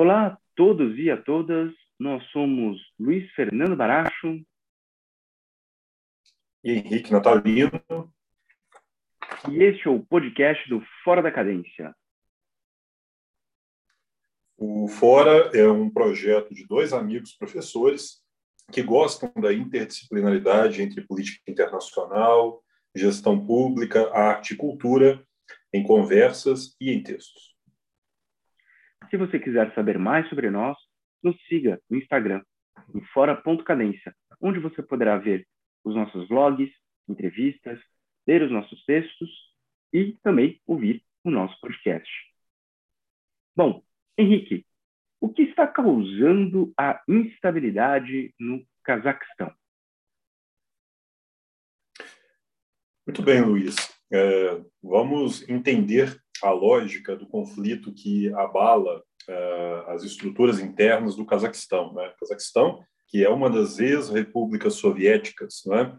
[0.00, 1.74] Olá a todos e a todas.
[1.98, 4.40] Nós somos Luiz Fernando Baracho
[6.62, 7.82] e Henrique Natalino.
[9.50, 11.92] E este é o podcast do Fora da Cadência.
[14.56, 18.24] O Fora é um projeto de dois amigos professores
[18.70, 22.62] que gostam da interdisciplinaridade entre política internacional,
[22.94, 25.26] gestão pública, arte e cultura,
[25.74, 27.47] em conversas e em textos.
[29.10, 30.76] Se você quiser saber mais sobre nós,
[31.22, 32.42] nos siga no Instagram,
[32.94, 35.46] em fora.cadência, onde você poderá ver
[35.82, 36.70] os nossos vlogs,
[37.08, 37.80] entrevistas,
[38.26, 39.30] ler os nossos textos
[39.92, 42.10] e também ouvir o nosso podcast.
[43.56, 43.82] Bom,
[44.16, 44.66] Henrique,
[45.20, 49.52] o que está causando a instabilidade no Cazaquistão?
[53.06, 53.74] Muito bem, Luiz.
[54.12, 61.92] É, vamos entender a lógica do conflito que abala uh, as estruturas internas do Cazaquistão.
[61.94, 62.08] Né?
[62.08, 65.96] O Cazaquistão, que é uma das ex-repúblicas soviéticas, né?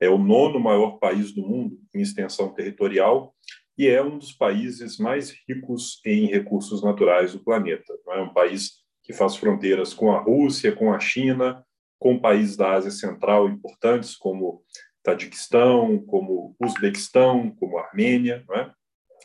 [0.00, 3.34] é o nono maior país do mundo em extensão territorial
[3.78, 7.92] e é um dos países mais ricos em recursos naturais do planeta.
[8.08, 11.64] É um país que faz fronteiras com a Rússia, com a China,
[11.98, 14.62] com países da Ásia Central importantes como
[15.02, 18.70] Tadiquistão, como Uzbequistão, como Armênia, é?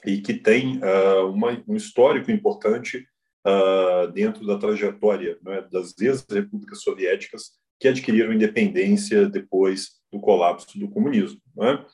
[0.05, 3.07] E que tem uh, uma, um histórico importante
[3.45, 5.61] uh, dentro da trajetória é?
[5.69, 11.39] das ex-repúblicas soviéticas que adquiriram independência depois do colapso do comunismo.
[11.61, 11.85] É?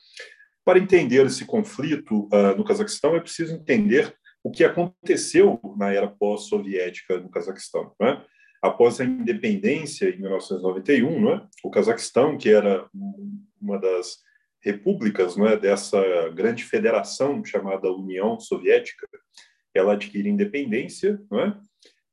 [0.64, 6.08] Para entender esse conflito uh, no Cazaquistão, é preciso entender o que aconteceu na era
[6.08, 7.92] pós-soviética no Cazaquistão.
[8.00, 8.20] É?
[8.62, 11.46] Após a independência, em 1991, é?
[11.62, 12.88] o Cazaquistão, que era
[13.60, 14.18] uma das
[14.64, 19.06] repúblicas não é, dessa grande federação chamada União Soviética,
[19.74, 21.56] ela adquire independência, não é?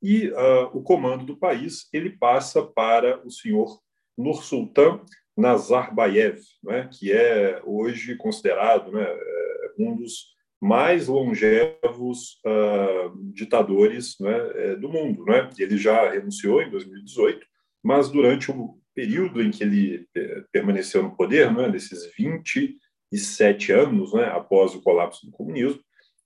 [0.02, 3.80] e uh, o comando do país ele passa para o senhor
[4.18, 5.00] Nursultan
[5.36, 14.76] Nazarbayev, né, que é hoje considerado né, é, um dos mais longevos uh, ditadores né,
[14.76, 15.24] do mundo.
[15.24, 15.48] Né?
[15.58, 17.46] Ele já renunciou em 2018,
[17.82, 24.12] mas durante o período em que ele eh, permaneceu no poder, né, nesses 27 anos
[24.12, 25.80] né, após o colapso do comunismo,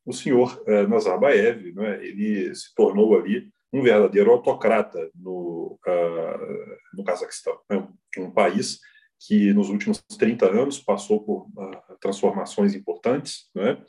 [0.05, 7.05] o senhor eh, Nazarbayev, né, ele se tornou ali um verdadeiro autocrata no, uh, no
[7.05, 7.87] Cazaquistão, né,
[8.19, 8.79] um país
[9.27, 13.83] que nos últimos 30 anos passou por uh, transformações importantes, né,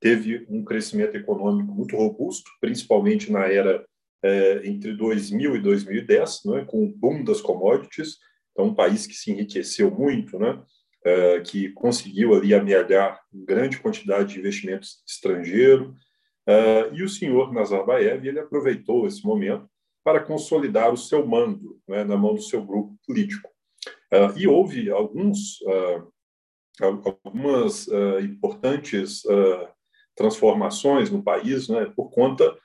[0.00, 3.86] teve um crescimento econômico muito robusto, principalmente na era
[4.22, 8.18] é, entre 2000 e 2010, né, com o boom das commodities,
[8.52, 10.62] então um país que se enriqueceu muito, né,
[11.04, 15.94] é, que conseguiu ali amealhar grande quantidade de investimentos estrangeiro,
[16.46, 19.68] é, e o senhor Nazarbayev ele aproveitou esse momento
[20.04, 23.48] para consolidar o seu mando né, na mão do seu grupo político.
[24.10, 26.02] É, e houve alguns, é,
[26.80, 29.22] algumas é, importantes
[30.14, 32.56] transformações no país né, por conta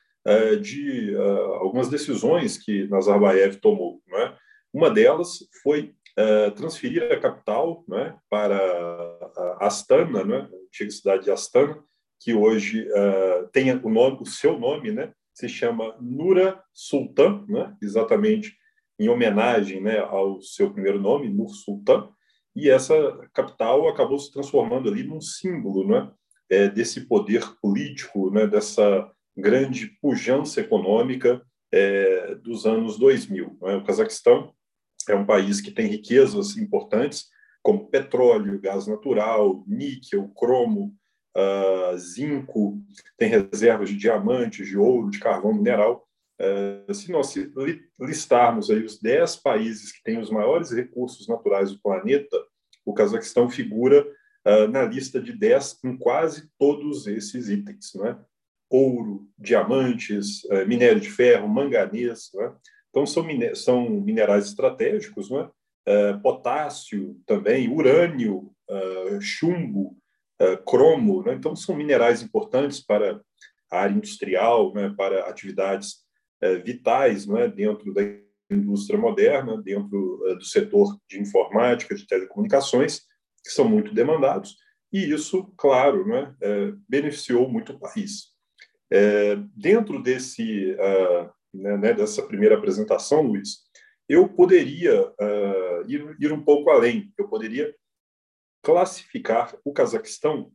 [0.62, 4.02] de uh, algumas decisões que Nazarbayev tomou.
[4.08, 4.36] Né?
[4.74, 8.58] Uma delas foi uh, transferir a capital né, para
[9.60, 11.82] Astana, né, antiga cidade de Astana,
[12.20, 17.76] que hoje uh, tem o, nome, o seu nome, né, se chama Nura Sultan, né,
[17.82, 18.56] exatamente
[19.00, 22.10] em homenagem né, ao seu primeiro nome, Nur Sultan,
[22.56, 22.96] e essa
[23.34, 26.12] capital acabou se transformando ali num símbolo né,
[26.50, 33.58] é, desse poder político, né, dessa grande pujança econômica é, dos anos 2000.
[33.64, 33.76] É?
[33.76, 34.54] O Cazaquistão
[35.08, 37.28] é um país que tem riquezas importantes,
[37.62, 40.96] como petróleo, gás natural, níquel, cromo,
[41.36, 42.82] uh, zinco,
[43.18, 46.08] tem reservas de diamantes, de ouro, de carvão mineral.
[46.40, 47.34] Uh, se nós
[48.00, 52.38] listarmos aí os 10 países que têm os maiores recursos naturais do planeta,
[52.86, 54.06] o Cazaquistão figura
[54.46, 57.94] uh, na lista de 10 em quase todos esses itens.
[57.96, 58.18] Né?
[58.70, 62.30] Ouro, diamantes, eh, minério de ferro, manganês.
[62.34, 62.54] Né?
[62.90, 65.50] Então, são, são minerais estratégicos, né?
[66.22, 69.98] potássio também, urânio, eh, chumbo,
[70.66, 71.24] cromo.
[71.24, 71.34] Né?
[71.34, 73.22] Então, são minerais importantes para
[73.72, 74.94] a área industrial, né?
[74.98, 76.06] para atividades
[76.64, 77.48] vitais né?
[77.48, 78.02] dentro da
[78.52, 79.90] indústria moderna, dentro
[80.38, 83.02] do setor de informática, de telecomunicações,
[83.44, 84.56] que são muito demandados.
[84.92, 86.36] E isso, claro, né?
[86.88, 88.37] beneficiou muito o país.
[88.92, 93.66] É, dentro desse, uh, né, né, dessa primeira apresentação, Luiz,
[94.08, 97.12] eu poderia uh, ir, ir, um pouco além.
[97.18, 97.74] Eu poderia
[98.64, 100.52] classificar o Cazaquistão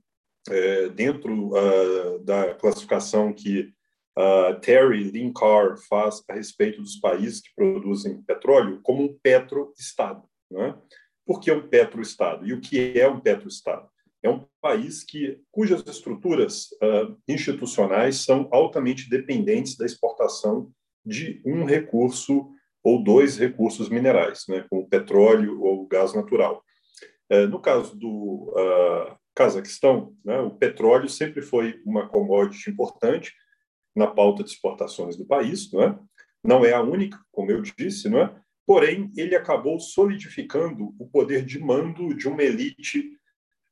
[0.48, 3.72] é, dentro uh, da classificação que
[4.60, 10.28] Terry Linkar faz a respeito dos países que produzem petróleo como um petroestado.
[10.50, 10.78] Né?
[11.24, 12.46] Por que um petroestado?
[12.46, 13.88] E o que é um petroestado?
[14.22, 20.70] É um país que, cujas estruturas uh, institucionais são altamente dependentes da exportação
[21.04, 22.50] de um recurso
[22.84, 26.64] ou dois recursos minerais, né, como petróleo ou gás natural.
[27.30, 33.32] Uh, no caso do uh, Cazaquistão, né, o petróleo sempre foi uma commodity importante
[33.94, 35.98] na pauta de exportações do país, não é?
[36.44, 38.34] Não é a única, como eu disse, não é?
[38.66, 43.10] Porém, ele acabou solidificando o poder de mando de uma elite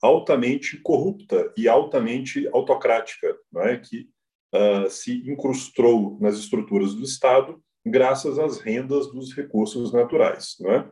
[0.02, 3.76] altamente corrupta e altamente autocrática, não é?
[3.76, 4.08] que
[4.55, 10.56] uh, se incrustou nas estruturas do Estado graças às rendas dos recursos naturais.
[10.61, 10.91] Não é?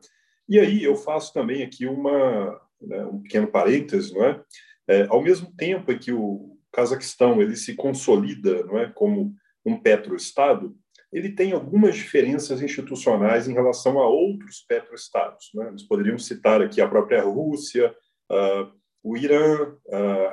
[0.49, 4.43] E aí eu faço também aqui uma, né, um pequeno parêntese, não é?
[4.89, 5.07] é?
[5.09, 9.35] Ao mesmo tempo em que o Cazaquistão ele se consolida não é, como
[9.65, 10.75] um petroestado,
[11.13, 15.51] ele tem algumas diferenças institucionais em relação a outros petroestados.
[15.55, 15.71] Né?
[15.71, 17.95] Nós poderíamos citar aqui a própria Rússia,
[18.31, 19.75] uh, o Irã,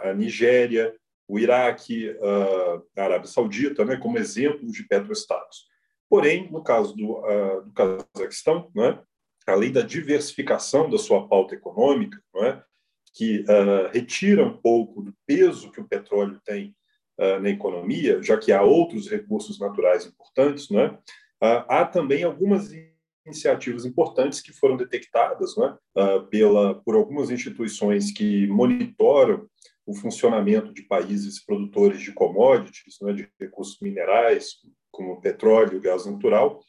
[0.04, 0.96] a Nigéria,
[1.28, 2.16] o Iraque,
[2.96, 5.66] a Arábia Saudita, né, como exemplos de petroestados.
[6.10, 7.22] Porém, no caso do,
[7.62, 9.00] do Cazaquistão, né,
[9.48, 12.62] além da diversificação da sua pauta econômica, é,
[13.14, 16.76] que uh, retira um pouco do peso que o petróleo tem
[17.18, 21.00] uh, na economia, já que há outros recursos naturais importantes, é, uh,
[21.70, 22.72] há também algumas
[23.26, 25.76] iniciativas importantes que foram detectadas né,
[26.30, 29.48] pela, por algumas instituições que monitoram
[29.86, 34.56] o funcionamento de países produtores de commodities, né, de recursos minerais,
[34.92, 36.60] como petróleo, gás natural,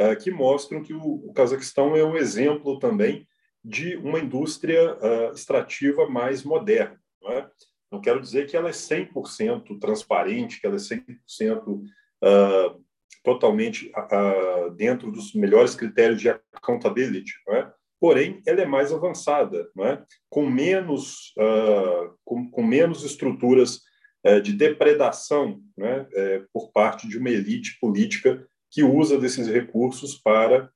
[0.00, 3.26] uh, que mostram que o, Cazaquistão é um exemplo também
[3.64, 7.00] de uma indústria uh, extrativa mais moderna.
[7.22, 7.50] Não, é?
[7.90, 12.84] não quero dizer que ela é 100% transparente, que ela é 100% uh,
[13.24, 17.70] totalmente uh, dentro dos melhores critérios de accountability, é?
[18.00, 20.02] porém ela é mais avançada, é?
[20.30, 23.80] com menos uh, com, com, menos estruturas
[24.26, 26.06] uh, de depredação né?
[26.52, 30.70] por parte de uma elite política que usa desses recursos para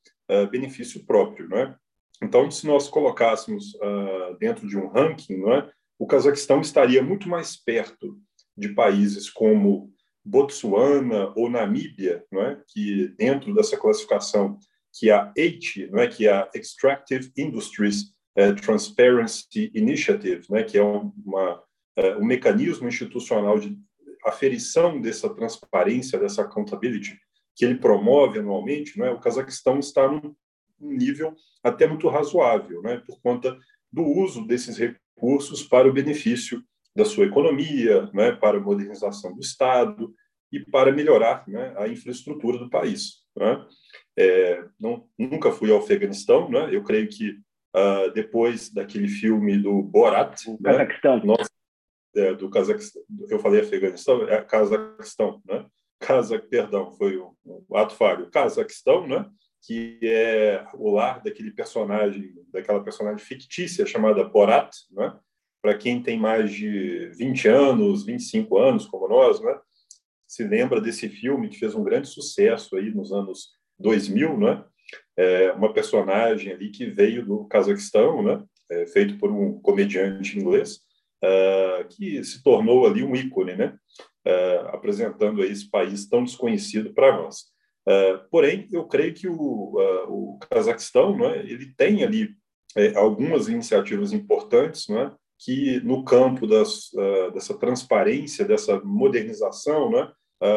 [0.50, 1.75] benefício próprio, é?
[2.23, 3.76] Então, se nós colocássemos
[4.38, 5.69] dentro de um ranking, é?
[5.99, 8.17] o Cazaquistão estaria muito mais perto
[8.56, 9.92] de países como
[10.24, 12.62] Botsuana ou Namíbia, não é?
[12.69, 14.58] que dentro dessa classificação
[14.94, 16.06] que é a EIT, não é?
[16.06, 20.62] que é a Extractive Industries uh, Transparency Initiative, né?
[20.62, 23.76] que é uma, uh, um mecanismo institucional de
[24.24, 27.19] aferição dessa transparência, dessa accountability,
[27.56, 29.10] que ele promove anualmente, não é?
[29.10, 30.34] o Cazaquistão está num
[30.78, 33.02] nível até muito razoável, né?
[33.06, 33.58] por conta
[33.90, 36.62] do uso desses recursos para o benefício
[36.94, 38.33] da sua economia, né?
[38.33, 40.15] para a modernização do Estado
[40.53, 41.75] e para melhorar né?
[41.77, 43.23] a infraestrutura do país.
[43.37, 43.67] Né?
[44.17, 46.69] É, não, nunca fui ao Afeganistão, né?
[46.75, 47.31] Eu creio que
[47.75, 50.73] uh, depois daquele filme do Borat, o né?
[50.73, 51.50] Cazaquistão, nossa,
[52.15, 55.67] é, do Cazaquistão, eu falei Afeganistão, é Cazaquistão, né?
[55.99, 58.31] Casa, perdão, foi o, o ato falho.
[58.31, 59.25] Cazaquistão, né?
[59.65, 65.17] Que é o lar daquele personagem, daquela personagem fictícia chamada Borat, né?
[65.62, 69.56] Para quem tem mais de 20 anos, 25 anos, como nós, né?
[70.26, 74.65] Se lembra desse filme que fez um grande sucesso aí nos anos 2000, né?
[75.17, 78.43] É uma personagem ali que veio do Cazaquistão, né?
[78.70, 80.81] É, feito por um comediante inglês,
[81.22, 83.77] uh, que se tornou ali um ícone, né?
[84.27, 87.53] Uh, apresentando esse país tão desconhecido para nós.
[87.86, 89.77] Uh, porém, eu creio que o,
[90.08, 91.39] o Cazaquistão, né?
[91.39, 92.34] Ele tem ali
[92.96, 95.15] algumas iniciativas importantes, né?
[95.44, 96.91] Que no campo das,
[97.34, 100.13] dessa transparência, dessa modernização, né?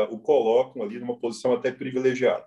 [0.09, 2.45] o colocam ali numa posição até privilegiada.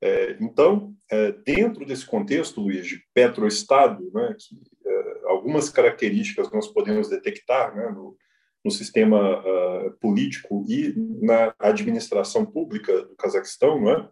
[0.00, 4.56] É, então, é, dentro desse contexto, Luiz, de petroestado, né, que
[4.86, 8.16] é, algumas características nós podemos detectar né, no,
[8.64, 14.08] no, sistema uh, político e na administração pública do Cazaquistão, né,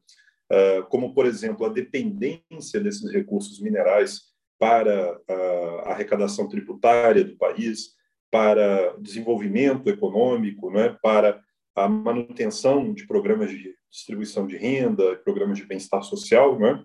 [0.88, 4.20] como, por exemplo, a dependência desses recursos minerais
[4.58, 7.94] para a arrecadação tributária do país,
[8.30, 11.42] para desenvolvimento econômico, né, para
[11.74, 16.58] a manutenção de programas de distribuição de renda, programas de bem-estar social.
[16.58, 16.82] Né?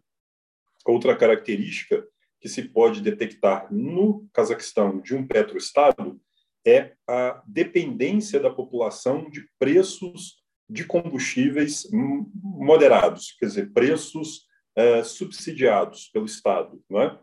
[0.85, 2.05] Outra característica
[2.39, 6.19] que se pode detectar no Cazaquistão de um petroestado
[6.65, 16.07] é a dependência da população de preços de combustíveis moderados, quer dizer, preços é, subsidiados
[16.07, 16.81] pelo Estado.
[16.89, 17.19] Não é?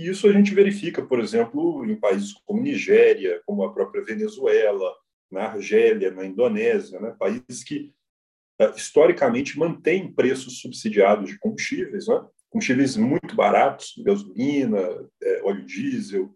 [0.00, 4.90] E isso a gente verifica, por exemplo, em países como Nigéria, como a própria Venezuela,
[5.30, 7.14] na Argélia, na Indonésia, né?
[7.18, 7.92] países que
[8.74, 12.18] historicamente mantém preços subsidiados de combustíveis, né?
[12.48, 14.80] combustíveis muito baratos, gasolina,
[15.42, 16.34] óleo diesel,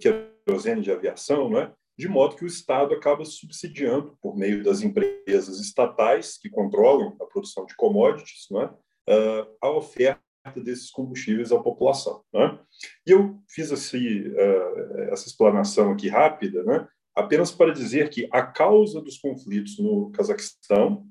[0.00, 1.72] querosene de aviação, né?
[1.96, 7.24] de modo que o Estado acaba subsidiando, por meio das empresas estatais que controlam a
[7.24, 8.68] produção de commodities, né?
[9.62, 12.22] a oferta desses combustíveis à população.
[12.32, 12.58] Né?
[13.06, 14.32] E eu fiz esse,
[15.10, 16.86] essa explanação aqui rápida, né?
[17.14, 21.04] apenas para dizer que a causa dos conflitos no Cazaquistão,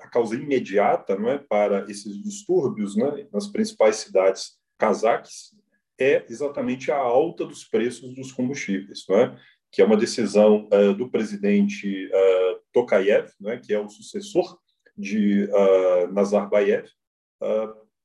[0.00, 5.50] a causa imediata não é, para esses distúrbios né, nas principais cidades cazaques,
[5.98, 9.38] é exatamente a alta dos preços dos combustíveis, não é?
[9.72, 14.58] que é uma decisão uh, do presidente uh, Tokayev, né, que é o sucessor
[14.96, 16.86] de uh, Nazarbayev,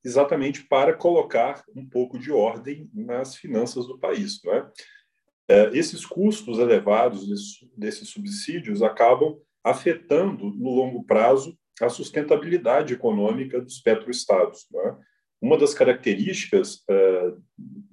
[0.04, 4.39] exatamente para colocar um pouco de ordem nas finanças do país.
[4.44, 4.72] Não é?
[5.74, 7.25] esses custos elevados
[7.77, 14.68] desses, subsídios acabam afetando, no longo prazo, a sustentabilidade econômica dos petroestados.
[14.75, 14.96] É?
[15.42, 16.84] Uma das características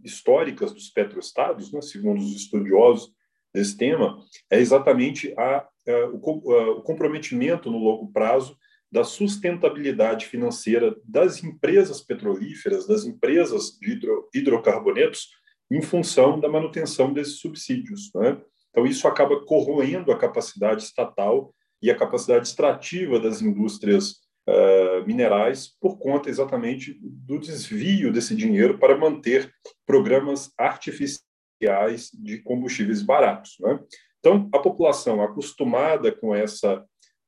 [0.03, 3.13] históricas dos petroestados, né, segundo os estudiosos
[3.53, 4.19] desse tema
[4.51, 5.69] é exatamente a, a,
[6.13, 8.59] o, a, o comprometimento no longo prazo
[8.95, 15.31] da sustentabilidade financeira das empresas petrolíferas, das empresas de hidro, hidrocarbonetos,
[15.69, 18.13] em função da manutenção desses subsídios.
[18.15, 18.41] Né?
[18.71, 25.77] Então, isso acaba corroendo a capacidade estatal e a capacidade extrativa das indústrias uh, minerais
[25.81, 29.53] por conta exatamente do desvio desse dinheiro para manter
[29.85, 33.57] programas artificiais de combustíveis baratos.
[33.59, 33.77] Né?
[34.21, 36.85] Então, a população acostumada com essa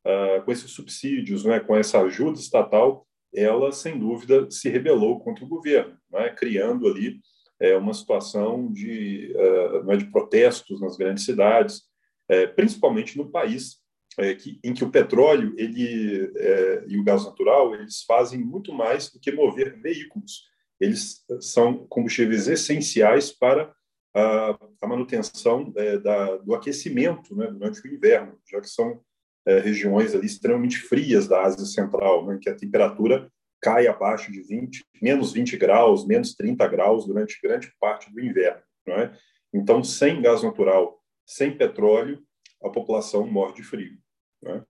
[0.06, 5.44] uh, com esses subsídios, né, com essa ajuda estatal, ela sem dúvida se rebelou contra
[5.44, 7.20] o governo, né, criando ali
[7.60, 11.82] é, uma situação de, uh, é, de protestos nas grandes cidades,
[12.28, 13.78] é, principalmente no país
[14.18, 16.32] é, que, em que o petróleo ele
[16.88, 20.44] e o gás natural eles fazem muito mais do que mover veículos.
[20.80, 23.74] Eles são combustíveis essenciais para
[24.14, 25.70] a, a manutenção
[26.02, 29.00] da, do aquecimento né, durante o inverno, já que são
[29.46, 34.42] é, regiões ali extremamente frias da Ásia Central, né, que a temperatura cai abaixo de
[34.42, 38.62] 20, menos 20 graus, menos 30 graus durante grande parte do inverno.
[38.88, 39.12] É?
[39.52, 42.22] Então, sem gás natural, sem petróleo,
[42.62, 43.98] a população morre de frio.
[44.44, 44.62] É?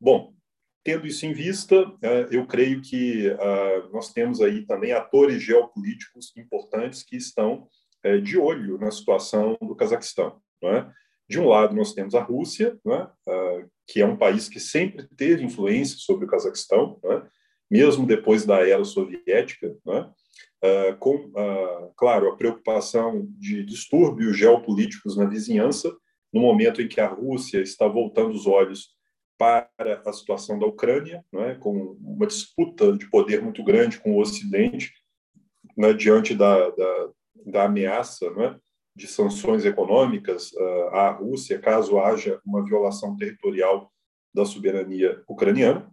[0.00, 0.32] Bom,
[0.84, 6.32] tendo isso em vista, é, eu creio que ah, nós temos aí também atores geopolíticos
[6.36, 7.68] importantes que estão
[8.02, 10.40] é, de olho na situação do Cazaquistão.
[10.62, 10.86] É?
[11.28, 13.66] De um lado, nós temos a Rússia, é?
[13.90, 17.22] Que é um país que sempre teve influência sobre o Cazaquistão, é?
[17.68, 19.76] mesmo depois da era soviética,
[20.62, 20.92] é?
[20.92, 21.32] com,
[21.96, 25.90] claro, a preocupação de distúrbios geopolíticos na vizinhança,
[26.32, 28.90] no momento em que a Rússia está voltando os olhos
[29.36, 29.68] para
[30.06, 31.54] a situação da Ucrânia, é?
[31.54, 34.92] com uma disputa de poder muito grande com o Ocidente,
[35.76, 37.08] né, diante da, da,
[37.46, 38.56] da ameaça né,
[39.00, 43.90] de sanções econômicas uh, à Rússia caso haja uma violação territorial
[44.34, 45.90] da soberania ucraniana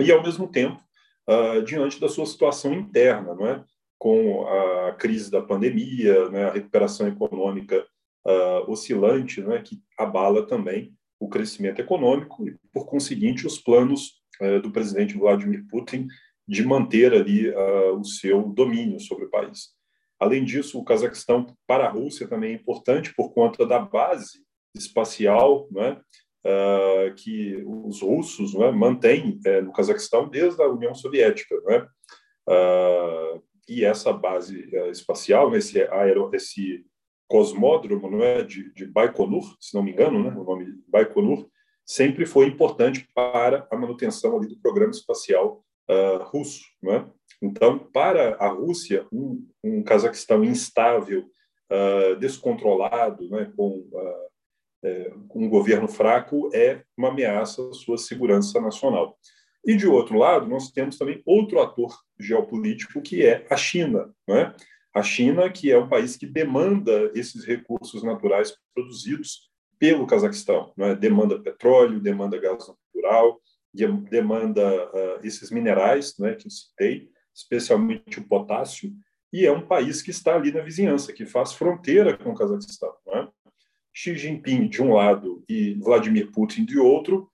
[0.00, 0.82] e ao mesmo tempo
[1.28, 3.64] uh, diante da sua situação interna, não é?
[3.98, 7.84] com a crise da pandemia, né, a recuperação econômica
[8.24, 14.62] uh, oscilante, né, que abala também o crescimento econômico e, por conseguinte, os planos uh,
[14.62, 16.06] do presidente Vladimir Putin
[16.46, 19.76] de manter ali uh, o seu domínio sobre o país.
[20.18, 24.44] Além disso, o Cazaquistão para a Rússia também é importante por conta da base
[24.74, 26.00] espacial né,
[26.44, 31.54] uh, que os russos né, mantêm é, no Cazaquistão desde a União Soviética.
[31.64, 31.86] Né?
[32.48, 36.84] Uh, e essa base uh, espacial, né, esse, aero, esse
[37.28, 41.48] cosmódromo não é, de, de Baikonur, se não me engano, né, o nome Baikonur,
[41.86, 45.64] sempre foi importante para a manutenção ali do programa espacial
[46.30, 46.64] russo.
[46.82, 47.06] Não é?
[47.40, 51.30] Então, para a Rússia, um, um Cazaquistão instável,
[51.70, 54.28] uh, descontrolado, né, com, uh,
[54.84, 59.18] é, um governo fraco, é uma ameaça à sua segurança nacional.
[59.64, 64.12] E, de outro lado, nós temos também outro ator geopolítico, que é a China.
[64.26, 64.54] Né?
[64.94, 70.72] A China, que é um país que demanda esses recursos naturais produzidos pelo Cazaquistão.
[70.76, 70.94] Né?
[70.94, 73.40] Demanda petróleo, demanda gás natural,
[73.72, 78.92] demanda uh, esses minerais né, que eu citei, especialmente o potássio,
[79.32, 82.92] e é um país que está ali na vizinhança, que faz fronteira com o Cazaquistão.
[83.08, 83.28] É?
[83.92, 87.30] Xi Jinping de um lado e Vladimir Putin de outro,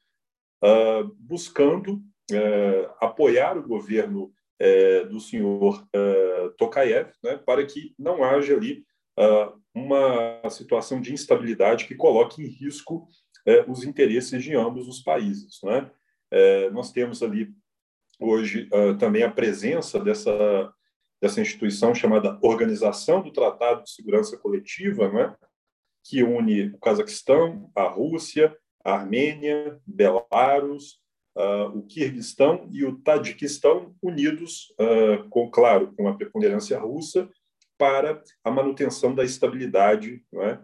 [0.64, 1.96] uh, buscando
[2.32, 5.86] uh, apoiar o governo uh, do senhor
[6.56, 8.84] Tokayev, né, para que não haja ali
[9.72, 13.06] uma situação de instabilidade que coloque em risco
[13.68, 15.60] os interesses de ambos os países.
[15.62, 15.88] Né?
[16.36, 17.54] É, nós temos ali
[18.18, 20.74] hoje uh, também a presença dessa,
[21.22, 25.36] dessa instituição chamada Organização do Tratado de Segurança Coletiva, né,
[26.02, 28.52] que une o Cazaquistão, a Rússia,
[28.84, 31.00] a Armênia, Belarus,
[31.36, 37.30] uh, o Quirguistão e o Tadiquistão unidos, uh, com claro, com a preponderância russa,
[37.78, 40.60] para a manutenção da estabilidade né,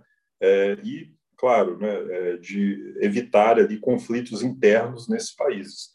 [0.84, 5.88] e, claro, né, é, de evitar ali conflitos internos nesses países.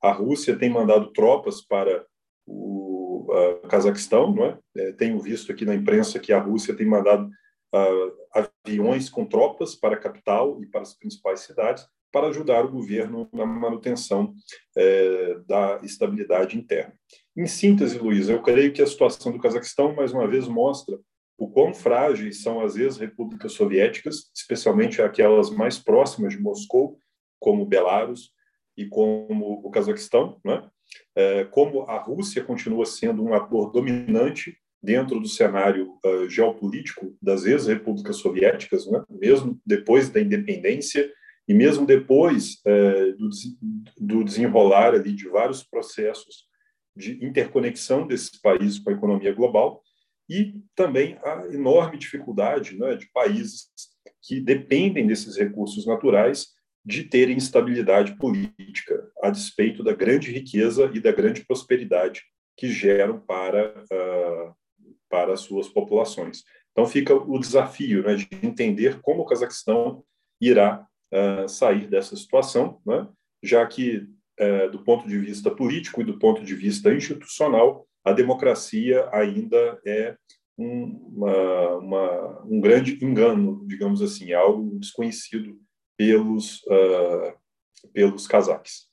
[0.00, 2.06] A Rússia tem mandado tropas para
[2.46, 3.26] o
[3.68, 4.58] Cazaquistão, não é?
[4.76, 4.92] é?
[4.92, 9.96] Tenho visto aqui na imprensa que a Rússia tem mandado uh, aviões com tropas para
[9.96, 14.34] a capital e para as principais cidades para ajudar o governo na manutenção
[14.76, 16.92] é, da estabilidade interna.
[17.34, 20.98] Em síntese, Luiz, eu creio que a situação do Cazaquistão, mais uma vez, mostra
[21.42, 26.96] o quão frágeis são as ex-repúblicas soviéticas, especialmente aquelas mais próximas de Moscou,
[27.40, 28.30] como Belarus
[28.76, 30.64] e como o Cazaquistão, né?
[31.16, 37.44] É, como a Rússia continua sendo um ator dominante dentro do cenário uh, geopolítico das
[37.44, 39.02] ex-repúblicas soviéticas, né?
[39.10, 41.10] mesmo depois da independência
[41.48, 43.30] e mesmo depois uh, do,
[43.98, 46.46] do, desenrolar ali de vários processos
[46.96, 49.82] de interconexão desses países com a economia global
[50.32, 53.70] e também a enorme dificuldade né, de países
[54.22, 56.48] que dependem desses recursos naturais
[56.82, 62.22] de terem estabilidade política, a despeito da grande riqueza e da grande prosperidade
[62.56, 64.54] que geram para uh,
[65.10, 66.42] para as suas populações.
[66.70, 70.02] Então fica o desafio né, de entender como o Cazaquistão
[70.40, 73.06] irá uh, sair dessa situação, né,
[73.42, 74.08] já que,
[74.40, 79.80] uh, do ponto de vista político e do ponto de vista institucional, a democracia ainda
[79.86, 80.16] é
[80.58, 80.84] um,
[81.16, 85.60] uma, uma, um grande engano, digamos assim, algo desconhecido
[85.96, 87.38] pelos, uh,
[87.92, 88.90] pelos cazaques.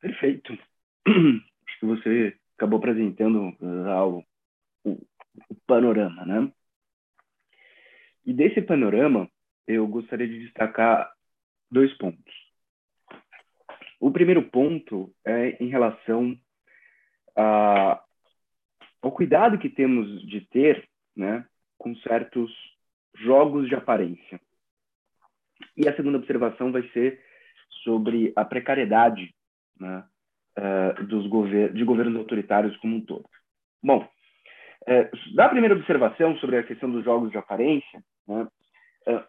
[0.00, 0.52] Perfeito.
[1.06, 4.24] Acho que você acabou apresentando uh,
[4.84, 4.92] o,
[5.48, 6.52] o panorama, né?
[8.24, 9.28] E desse panorama,
[9.66, 11.12] eu gostaria de destacar
[11.70, 12.41] dois pontos.
[14.02, 16.36] O primeiro ponto é em relação
[17.36, 18.02] a,
[19.00, 21.46] ao cuidado que temos de ter né,
[21.78, 22.50] com certos
[23.14, 24.40] jogos de aparência.
[25.76, 27.22] E a segunda observação vai ser
[27.84, 29.32] sobre a precariedade
[29.78, 30.04] né,
[30.58, 33.28] uh, dos gover de governos autoritários como um todo.
[33.80, 38.48] Bom, uh, da primeira observação sobre a questão dos jogos de aparência, né,
[39.06, 39.24] uh,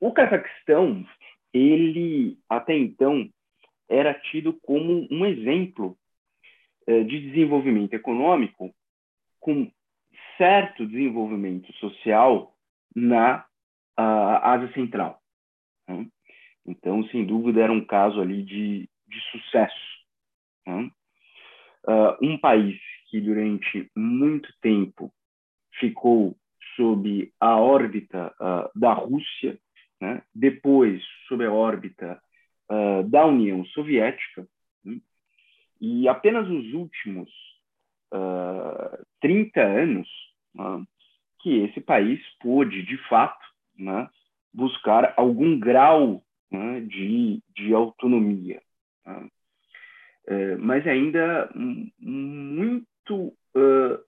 [0.00, 1.04] o Cazaquistão,
[1.52, 3.28] ele até então
[3.88, 5.96] era tido como um exemplo
[6.86, 8.74] de desenvolvimento econômico
[9.38, 9.70] com
[10.36, 12.52] certo desenvolvimento social
[12.94, 13.44] na
[13.96, 15.20] Ásia Central.
[15.88, 16.06] Né?
[16.66, 19.74] Então, sem dúvida, era um caso ali de de sucesso.
[20.66, 20.90] Né?
[21.86, 25.12] Uh, um país que durante muito tempo
[25.78, 26.36] ficou
[26.76, 29.58] sob a órbita uh, da Rússia,
[30.00, 30.22] né?
[30.34, 32.20] depois sob a órbita
[32.70, 34.46] uh, da União Soviética,
[34.84, 34.98] né?
[35.80, 37.28] e apenas nos últimos
[38.12, 40.08] uh, 30 anos
[40.54, 40.84] né?
[41.40, 43.46] que esse país pôde, de fato,
[43.78, 44.08] né?
[44.52, 46.80] buscar algum grau né?
[46.80, 48.60] de, de autonomia.
[50.26, 51.50] É, mas ainda
[51.98, 53.98] muito uh,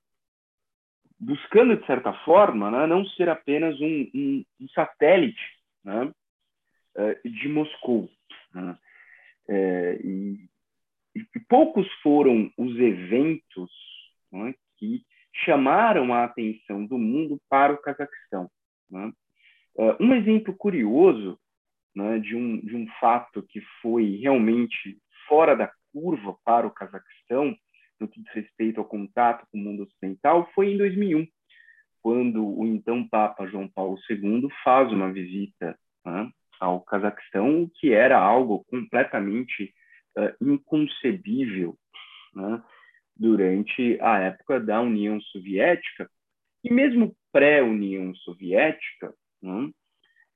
[1.19, 5.41] buscando, de certa forma, né, não ser apenas um, um, um satélite
[5.85, 6.13] né,
[6.97, 8.09] uh, de Moscou.
[8.55, 8.79] Né?
[9.49, 10.49] É, e,
[11.15, 13.71] e, poucos foram os eventos
[14.31, 15.05] né, que
[15.45, 18.51] chamaram a atenção do mundo para o Cazaquistão.
[18.91, 19.13] Né?
[19.75, 21.39] Uh, um exemplo curioso
[21.95, 27.57] né, de, um, de um fato que foi realmente fora da curva para o Cazaquistão,
[28.01, 31.27] no que diz respeito ao contato com o mundo ocidental, foi em 2001,
[32.03, 38.19] quando o então Papa João Paulo II faz uma visita né, ao Cazaquistão, que era
[38.19, 39.73] algo completamente
[40.19, 41.77] uh, inconcebível
[42.35, 42.63] né,
[43.17, 46.11] durante a época da União Soviética,
[46.65, 49.71] e mesmo pré-União Soviética, né,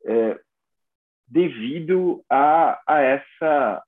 [0.04, 0.40] é,
[1.28, 3.82] devido a, a essa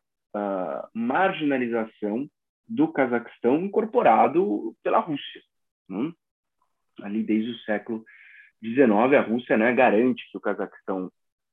[0.95, 2.29] marginalização
[2.69, 5.43] do Cazaquistão incorporado pela Rússia.
[5.89, 6.13] Né?
[7.03, 8.05] Ali desde o século
[8.63, 11.07] XIX, a Rússia né, garante que o Cazaquistão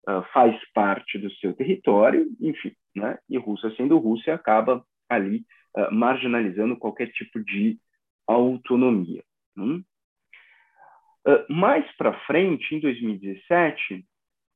[0.08, 3.18] uh, faz parte do seu território, enfim, né?
[3.30, 5.46] e Rússia sendo Rússia acaba ali
[5.78, 7.78] uh, marginalizando qualquer tipo de
[8.28, 9.24] autonomia.
[9.56, 9.82] Né?
[11.28, 14.06] Uh, mais para frente, em 2017,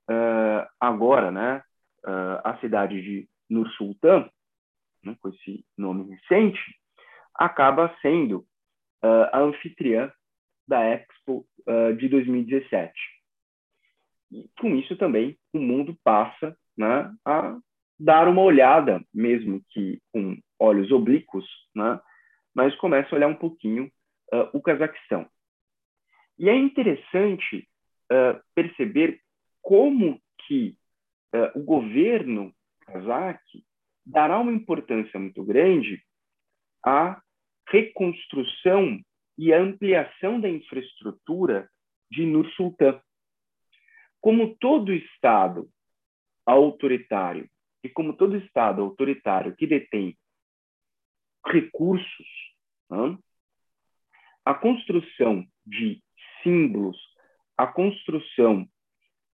[0.09, 1.63] uh, agora, né,
[2.45, 4.29] a cidade de Nur Sultan,
[5.03, 6.61] né, com esse nome recente,
[7.35, 8.45] acaba sendo
[9.03, 10.09] a anfitriã
[10.69, 12.93] da Expo uh, de 2017.
[14.31, 17.57] E com isso também o mundo passa né, a
[17.99, 21.99] dar uma olhada, mesmo que com olhos oblíquos, né,
[22.53, 23.91] mas começa a olhar um pouquinho
[24.31, 25.27] uh, o Cazaquistão.
[26.37, 27.67] E é interessante
[28.55, 29.21] perceber
[29.61, 30.75] como que
[31.53, 33.63] o governo cazaque
[34.03, 36.01] dará uma importância muito grande
[36.83, 37.21] à
[37.67, 38.99] reconstrução
[39.39, 41.69] e ampliação da infraestrutura
[42.11, 43.01] de Nur Sultan.
[44.19, 45.69] Como todo Estado
[46.45, 47.49] autoritário
[47.81, 50.17] e como todo Estado autoritário que detém
[51.45, 52.27] recursos,
[52.89, 53.17] né,
[54.43, 56.03] a construção de
[56.43, 56.97] símbolos,
[57.57, 58.67] a construção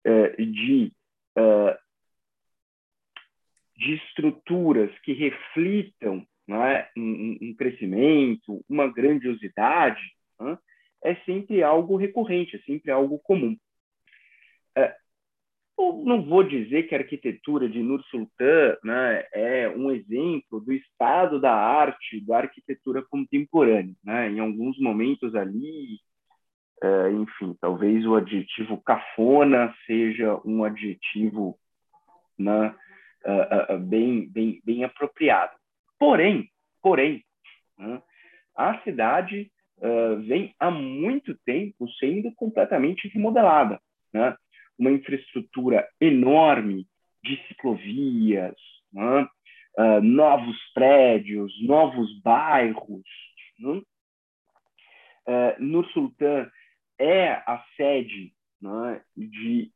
[0.07, 0.95] uh, de
[1.37, 1.79] uh,
[3.77, 10.01] de estruturas que reflitam né, um, um, crescimento, uma grandiosidade,
[11.03, 13.57] é sempre algo recorrente, é sempre algo comum.
[14.77, 14.95] É,
[15.79, 20.73] eu não vou dizer que a arquitetura de Nur Sultan né, é um exemplo do
[20.73, 23.95] estado da arte da arquitetura contemporânea.
[24.05, 24.31] Né?
[24.31, 25.99] Em alguns momentos ali,
[26.83, 31.59] é, enfim, talvez o adjetivo cafona seja um adjetivo
[32.39, 32.75] né,
[33.25, 35.60] uh, uh, bem, bem, bem apropriado.
[36.01, 36.51] Porém,
[36.83, 37.23] porém,
[37.79, 38.03] né,
[38.57, 43.79] a cidade uh, vem há muito tempo sendo completamente remodelada.
[44.11, 44.35] Né?
[44.79, 46.87] Uma infraestrutura enorme
[47.23, 48.57] de ciclovias,
[48.91, 49.29] né?
[50.03, 53.05] novos prédios, novos bairros.
[53.59, 53.83] Né?
[55.59, 56.51] Nur Sultan
[56.99, 59.71] é a sede né, de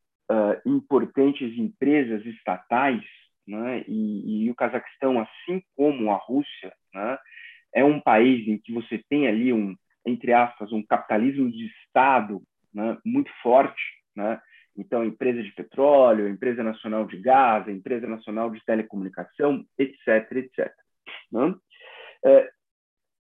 [0.67, 3.05] importantes empresas estatais
[3.47, 3.85] né?
[3.87, 7.19] E, e, o Cazaquistão, assim como a Rússia, né?
[7.75, 9.77] é um país em que você tem ali um,
[10.07, 12.97] entre aspas, um capitalismo de Estado né?
[13.05, 13.83] muito forte,
[14.15, 14.41] né?
[14.77, 20.75] Então, empresa de petróleo, empresa nacional de gás, empresa nacional de telecomunicação, etc, etc.
[21.31, 21.55] Né?
[22.25, 22.51] É,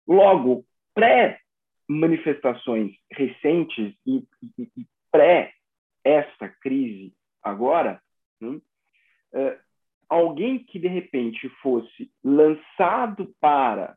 [0.06, 4.28] logo, pré-manifestações recentes e,
[4.58, 5.54] e, e pré
[6.04, 8.02] esta crise agora,
[8.42, 8.60] né?
[10.10, 13.96] Alguém que de repente fosse lançado para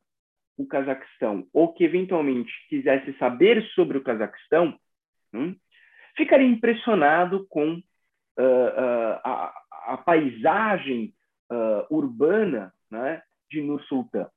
[0.56, 4.78] o Cazaquistão ou que eventualmente quisesse saber sobre o Cazaquistão,
[5.32, 5.56] hum,
[6.16, 7.80] ficaria impressionado com uh,
[8.42, 9.54] uh, a,
[9.86, 11.14] a, paisagem
[11.50, 14.28] uh, urbana né, de Nur Sultan.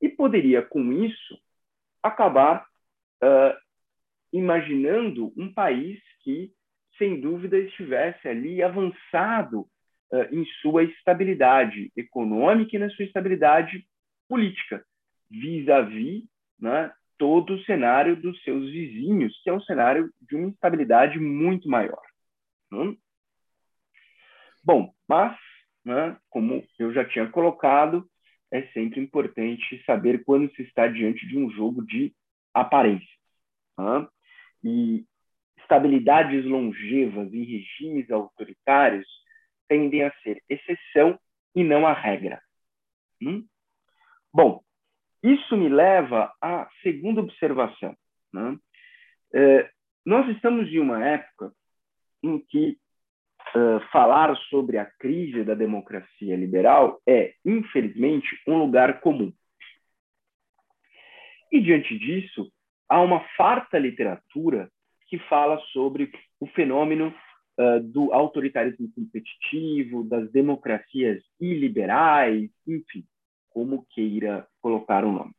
[0.00, 1.38] E poderia com isso
[2.02, 2.66] acabar
[4.32, 6.52] imaginando um país que
[6.98, 9.68] sem dúvida estivesse ali avançado
[10.12, 13.86] uh, em sua estabilidade econômica e na sua estabilidade
[14.28, 14.84] política,
[15.30, 16.28] vis-à-vis -vis,
[16.60, 21.68] né, todo o cenário dos seus vizinhos, que é um cenário de uma instabilidade muito
[21.68, 22.02] maior.
[22.70, 22.96] Né?
[24.64, 25.36] Bom, mas,
[25.84, 28.08] né, como eu já tinha colocado,
[28.50, 32.14] é sempre importante saber quando se está diante de um jogo de
[32.52, 33.16] aparência.
[33.78, 34.08] Né?
[34.64, 35.04] E
[35.58, 39.06] estabilidades longevas em regimes autoritários
[39.68, 41.18] tendem a ser exceção
[41.54, 42.40] e não a regra.
[43.22, 43.46] Hum?
[44.32, 44.62] Bom,
[45.22, 47.96] isso me leva à segunda observação.
[48.32, 48.58] Né?
[49.34, 49.70] É,
[50.04, 51.52] nós estamos em uma época
[52.22, 52.78] em que
[53.54, 59.32] uh, falar sobre a crise da democracia liberal é, infelizmente, um lugar comum.
[61.50, 62.50] E, diante disso,
[62.88, 64.70] há uma farta literatura
[65.08, 67.14] que fala sobre o fenômeno
[67.58, 73.04] uh, do autoritarismo competitivo, das democracias iliberais, enfim,
[73.50, 75.32] como queira colocar o nome.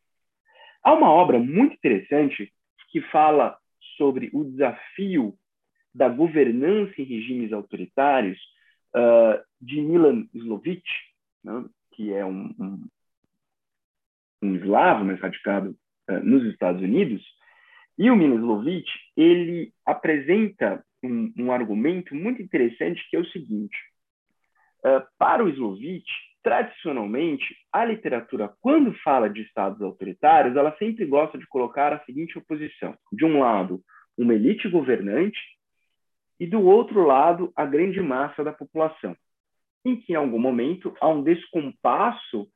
[0.83, 2.51] Há uma obra muito interessante
[2.89, 3.57] que fala
[3.97, 5.35] sobre o desafio
[5.93, 8.39] da governança em regimes autoritários
[8.95, 10.83] uh, de Milan Slovic,
[11.43, 12.87] né, que é um, um,
[14.41, 15.77] um eslavo, mas radicado
[16.09, 17.23] uh, nos Estados Unidos,
[17.97, 23.77] e o Milan Slovic, ele apresenta um, um argumento muito interessante que é o seguinte:
[24.85, 26.05] uh, para o Slovic,
[26.41, 32.37] tradicionalmente, a literatura, quando fala de estados autoritários, ela sempre gosta de colocar a seguinte
[32.37, 33.81] oposição: de um lado,
[34.17, 35.39] uma elite governante,
[36.39, 39.15] e do outro lado, a grande massa da população,
[39.85, 42.47] em que em algum momento há um descompasso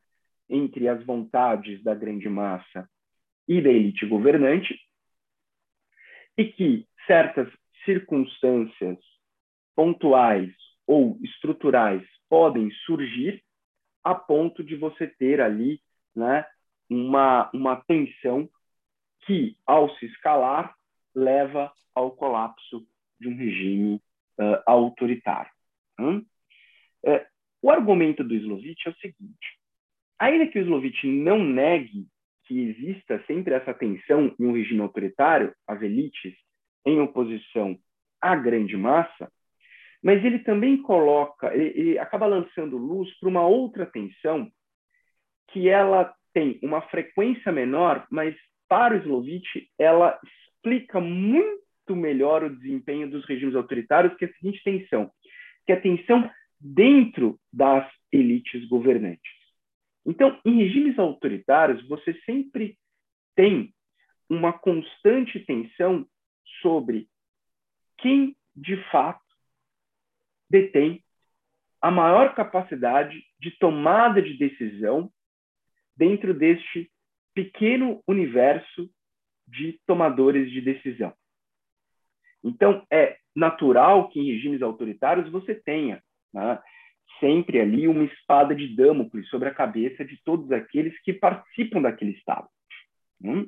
[0.49, 2.89] entre as vontades da grande massa
[3.47, 4.77] e da elite governante,
[6.38, 7.47] e que certas
[7.88, 9.00] circunstâncias
[9.73, 10.54] pontuais
[10.86, 13.41] ou estruturais podem surgir
[14.04, 15.82] a ponto de você ter ali
[16.13, 16.45] né,
[16.89, 18.50] uma, uma tensão
[19.26, 20.76] que, ao se escalar,
[21.15, 22.86] leva ao colapso
[23.19, 23.95] de um regime
[24.39, 25.52] uh, autoritário.
[26.00, 26.26] Hum?
[27.04, 27.26] Uh,
[27.62, 29.60] o argumento do Slovitch é o seguinte:
[30.19, 32.08] ainda que o Slovitch não negue
[32.45, 36.34] que exista sempre essa tensão em um regime autoritário, as elites
[36.88, 37.78] em oposição
[38.21, 39.32] à grande massa,
[40.02, 44.50] mas ele também coloca, ele, ele acaba lançando luz para uma outra tensão
[45.50, 48.36] que ela tem uma frequência menor, mas
[48.69, 54.62] para o Slovitch ela explica muito melhor o desempenho dos regimes autoritários que a seguinte
[54.63, 55.12] tensão,
[55.65, 59.32] que é a tensão dentro das elites governantes.
[60.06, 62.78] Então, em regimes autoritários, você sempre
[63.36, 63.73] tem
[64.30, 66.06] uma constante tensão
[66.62, 67.07] sobre
[67.97, 69.23] quem, de fato,
[70.49, 71.03] detém
[71.81, 75.12] a maior capacidade de tomada de decisão
[75.95, 76.91] dentro deste
[77.33, 78.89] pequeno universo
[79.47, 81.13] de tomadores de decisão.
[82.43, 86.01] Então, é natural que em regimes autoritários você tenha
[86.33, 86.60] né,
[87.19, 92.12] sempre ali uma espada de Damocles sobre a cabeça de todos aqueles que participam daquele
[92.12, 92.47] Estado.
[93.21, 93.47] Hum?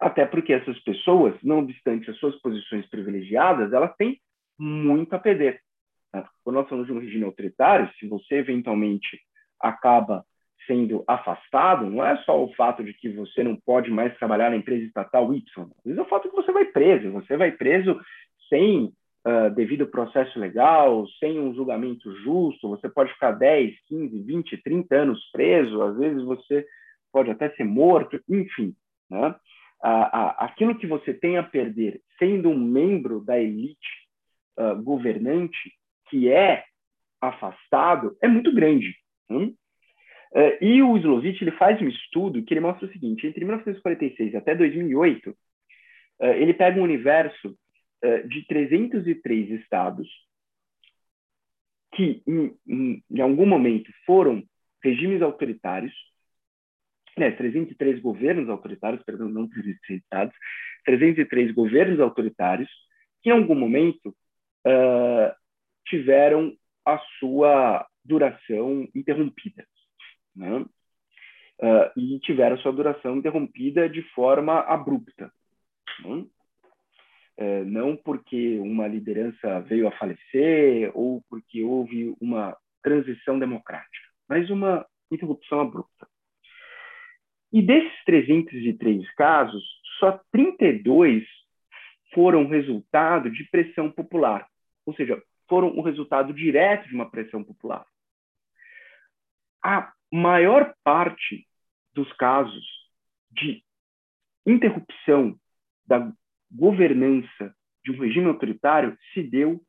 [0.00, 4.20] Até porque essas pessoas, não obstante as suas posições privilegiadas, elas têm
[4.58, 5.60] muito a perder.
[6.12, 6.24] Né?
[6.44, 9.20] Quando nós falamos de um regime autoritário, se você eventualmente
[9.60, 10.24] acaba
[10.66, 14.56] sendo afastado, não é só o fato de que você não pode mais trabalhar na
[14.56, 17.98] empresa estatal Y, às é o fato que você vai preso, você vai preso
[18.48, 24.56] sem uh, devido processo legal, sem um julgamento justo, você pode ficar 10, 15, 20,
[24.58, 26.66] 30 anos preso, às vezes você
[27.10, 28.74] pode até ser morto, enfim.
[29.10, 29.34] Né?
[29.80, 34.08] Aquilo que você tem a perder sendo um membro da elite
[34.58, 35.72] uh, governante,
[36.10, 36.64] que é
[37.20, 38.94] afastado, é muito grande.
[39.30, 39.54] Hum?
[40.32, 44.34] Uh, e o Slovitch ele faz um estudo que ele mostra o seguinte: entre 1946
[44.34, 45.36] até 2008, uh,
[46.24, 47.56] ele pega um universo
[48.28, 50.08] de 303 estados
[51.96, 54.40] que, em, em, em, algum momento, foram
[54.80, 55.92] regimes autoritários,
[57.18, 60.34] né, 303 governos autoritários, perdão, não 303 estados,
[60.84, 62.70] 303 governos autoritários
[63.22, 64.14] que, em algum momento,
[65.86, 66.54] tiveram
[66.84, 69.64] a sua duração interrompida
[70.38, 70.64] né?
[71.60, 75.32] Uh, e tiveram sua duração interrompida de forma abrupta.
[76.04, 76.24] Né?
[77.36, 84.48] Uh, não porque uma liderança veio a falecer ou porque houve uma transição democrática, mas
[84.50, 86.07] uma interrupção abrupta.
[87.52, 89.64] E desses 303 casos,
[89.98, 91.24] só 32
[92.12, 94.46] foram resultado de pressão popular,
[94.84, 97.86] ou seja, foram o resultado direto de uma pressão popular.
[99.64, 101.46] A maior parte
[101.92, 102.64] dos casos
[103.30, 103.62] de
[104.46, 105.38] interrupção
[105.86, 106.12] da
[106.50, 109.62] governança de um regime autoritário se deu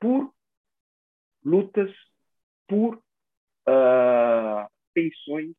[0.00, 0.32] por
[1.44, 1.92] lutas,
[2.66, 5.54] por uh, tensões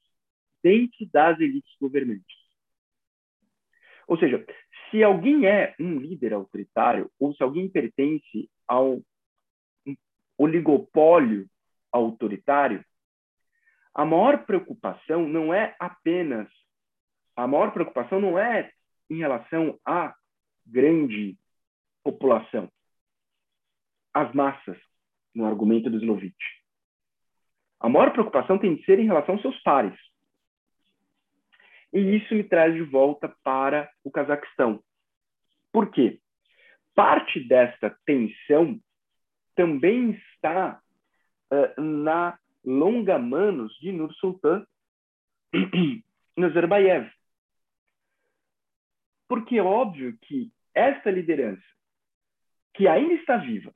[0.66, 2.36] dentro das elites governantes.
[4.08, 4.44] Ou seja,
[4.90, 9.00] se alguém é um líder autoritário ou se alguém pertence ao
[10.36, 11.48] oligopólio
[11.92, 12.84] autoritário,
[13.94, 16.50] a maior preocupação não é apenas
[17.36, 18.72] a maior preocupação não é
[19.10, 20.16] em relação à
[20.66, 21.38] grande
[22.04, 22.72] população,
[24.14, 24.78] às massas,
[25.34, 26.46] no argumento do Slovitch.
[27.80, 30.00] A maior preocupação tem de ser em relação aos seus pares.
[31.94, 34.84] E isso me traz de volta para o Cazaquistão.
[35.72, 36.20] Por quê?
[36.94, 38.80] Parte desta tensão
[39.56, 40.82] também está
[41.52, 44.66] uh, na Longa-Manos de Nur Sultan
[46.38, 47.10] Nazarbayev.
[49.28, 51.64] Porque é óbvio que esta liderança,
[52.74, 53.74] que ainda está viva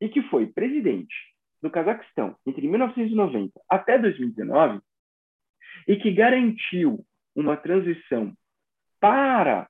[0.00, 1.14] e que foi presidente
[1.62, 4.80] do Cazaquistão entre 1990 até 2019
[5.86, 8.32] e que garantiu uma transição
[9.00, 9.68] para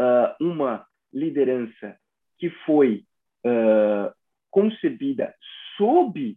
[0.00, 1.98] uh, uma liderança
[2.38, 3.04] que foi
[3.44, 4.12] uh,
[4.50, 5.34] concebida
[5.76, 6.36] sob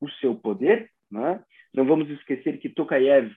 [0.00, 0.90] o seu poder.
[1.10, 1.42] Né?
[1.74, 3.32] Não vamos esquecer que Tokayev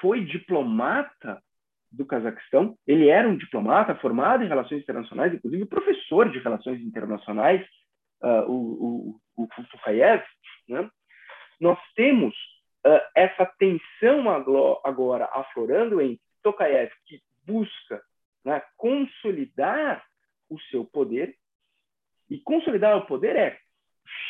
[0.00, 1.42] foi diplomata
[1.90, 2.76] do Cazaquistão.
[2.86, 7.66] Ele era um diplomata formado em relações internacionais, inclusive professor de relações internacionais,
[8.22, 10.22] uh, o, o, o Tokayev.
[10.68, 10.90] Né?
[11.60, 12.34] Nós temos
[12.88, 14.28] uh, essa tensão
[14.84, 18.02] agora aflorando em Tokayev, que busca
[18.44, 20.04] né, consolidar
[20.48, 21.36] o seu poder.
[22.30, 23.58] E consolidar o poder é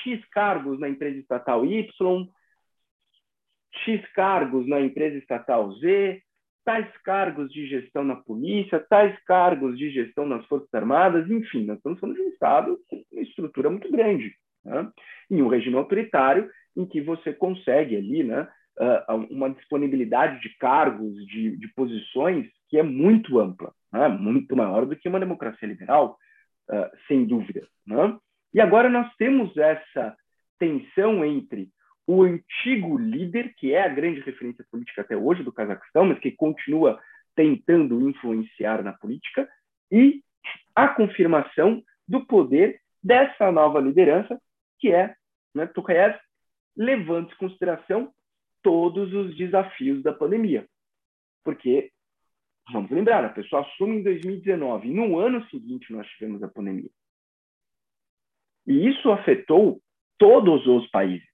[0.03, 2.29] X cargos na empresa estatal Y,
[3.85, 6.23] X cargos na empresa estatal Z,
[6.65, 11.79] tais cargos de gestão na polícia, tais cargos de gestão nas Forças Armadas, enfim, nós
[11.79, 14.91] estamos falando de um Estado com uma estrutura muito grande, né?
[15.31, 18.49] Em um regime autoritário em que você consegue ali né,
[19.31, 24.09] uma disponibilidade de cargos, de, de posições que é muito ampla, né?
[24.09, 26.17] muito maior do que uma democracia liberal,
[27.09, 27.67] sem dúvida.
[27.87, 28.17] Né?
[28.55, 30.17] E agora nós temos essa
[30.59, 31.71] tensão entre
[32.07, 36.31] o antigo líder, que é a grande referência política até hoje do Cazaquistão, mas que
[36.31, 36.99] continua
[37.37, 39.49] tentando influenciar na política,
[39.93, 40.23] e
[40.75, 44.41] a confirmação do poder dessa nova liderança,
[44.79, 45.15] que é
[45.55, 46.19] né, Tokayev,
[46.77, 48.13] levando em consideração
[48.63, 50.69] todos os desafios da pandemia.
[51.45, 51.91] Porque,
[52.73, 56.91] vamos lembrar, a pessoa assume em 2019, e no ano seguinte nós tivemos a pandemia.
[58.67, 59.81] E isso afetou
[60.19, 61.29] todos os países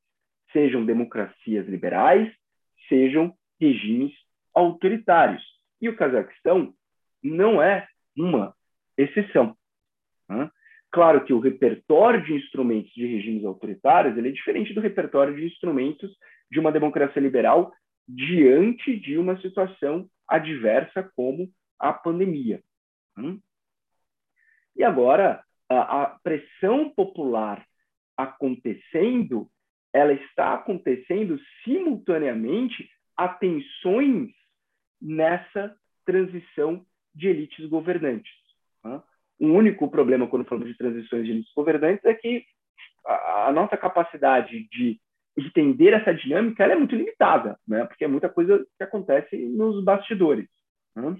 [0.54, 2.32] sejam democracias liberais,
[2.88, 4.14] sejam regimes
[4.54, 5.42] autoritários.
[5.80, 6.72] E o Cazaquistão
[7.20, 8.54] não é uma
[8.96, 9.54] exceção.
[10.28, 10.48] Né?
[10.94, 15.44] Claro que o repertório de instrumentos de regimes autoritários ele é diferente do repertório de
[15.44, 16.16] instrumentos
[16.48, 17.72] de uma democracia liberal
[18.06, 22.62] diante de uma situação adversa como a pandemia.
[23.16, 23.36] Né?
[24.76, 27.66] E agora, a, a pressão popular
[28.16, 29.50] acontecendo
[29.92, 34.30] ela está acontecendo simultaneamente a tensões
[35.02, 38.32] nessa transição de elites governantes.
[39.44, 42.44] O único problema quando falamos de transições de elites governantes é que
[43.06, 44.98] a, a nossa capacidade de
[45.36, 47.84] entender essa dinâmica é muito limitada, né?
[47.84, 50.48] porque é muita coisa que acontece nos bastidores.
[50.96, 51.16] Né?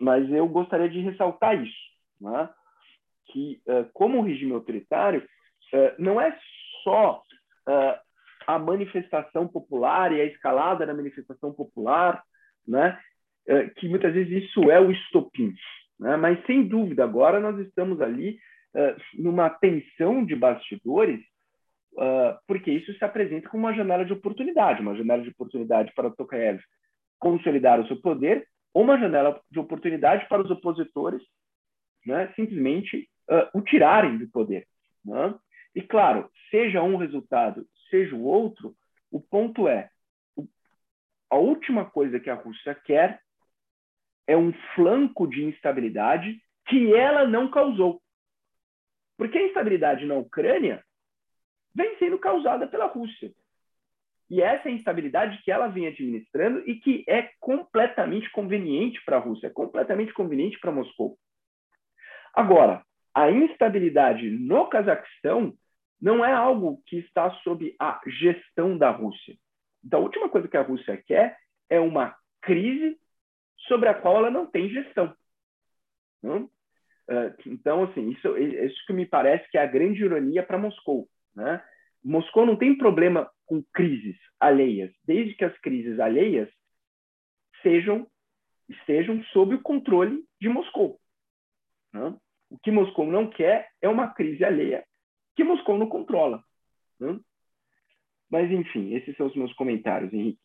[0.00, 1.76] Mas eu gostaria de ressaltar isso,
[2.20, 2.48] né?
[3.26, 5.26] que, uh, como regime autoritário,
[5.72, 6.36] uh, não é
[6.84, 7.22] só
[7.68, 7.98] uh,
[8.46, 12.22] a manifestação popular e a escalada da manifestação popular,
[12.66, 12.98] né?
[13.76, 15.52] Que muitas vezes isso é o estopim.
[16.02, 16.16] Né?
[16.16, 18.38] Mas, sem dúvida, agora nós estamos ali
[18.74, 21.20] uh, numa tensão de bastidores,
[22.46, 26.58] porque isso se apresenta como uma janela de oportunidade, uma janela de oportunidade para Tokayev
[27.18, 31.20] consolidar o seu poder, ou uma janela de oportunidade para os opositores
[32.06, 33.06] né, simplesmente
[33.52, 34.66] o tirarem do poder.
[35.04, 35.34] Né?
[35.74, 38.74] E, claro, seja um resultado, seja o outro,
[39.10, 39.90] o ponto é:
[41.28, 43.20] a última coisa que a Rússia quer
[44.26, 48.00] é um flanco de instabilidade que ela não causou.
[49.16, 50.84] Porque a instabilidade na Ucrânia
[51.74, 53.32] vem sendo causada pela Rússia.
[54.30, 59.18] E essa é a instabilidade que ela vem administrando e que é completamente conveniente para
[59.18, 61.18] a Rússia, é completamente conveniente para Moscou.
[62.34, 62.82] Agora,
[63.14, 65.52] a instabilidade no Cazaquistão
[66.00, 69.36] não é algo que está sob a gestão da Rússia.
[69.84, 71.36] Então, a última coisa que a Rússia quer
[71.68, 72.98] é uma crise
[73.68, 75.14] sobre a qual ela não tem gestão.
[76.22, 76.48] Né?
[77.46, 81.08] Então, assim, isso, isso que me parece que é a grande ironia para Moscou.
[81.34, 81.62] Né?
[82.02, 86.48] Moscou não tem problema com crises alheias, desde que as crises alheias
[87.62, 88.06] sejam
[88.68, 90.98] estejam sob o controle de Moscou.
[91.92, 92.16] Né?
[92.48, 94.84] O que Moscou não quer é uma crise alheia
[95.34, 96.42] que Moscou não controla.
[97.00, 97.18] Né?
[98.30, 100.40] Mas, enfim, esses são os meus comentários, Henrique.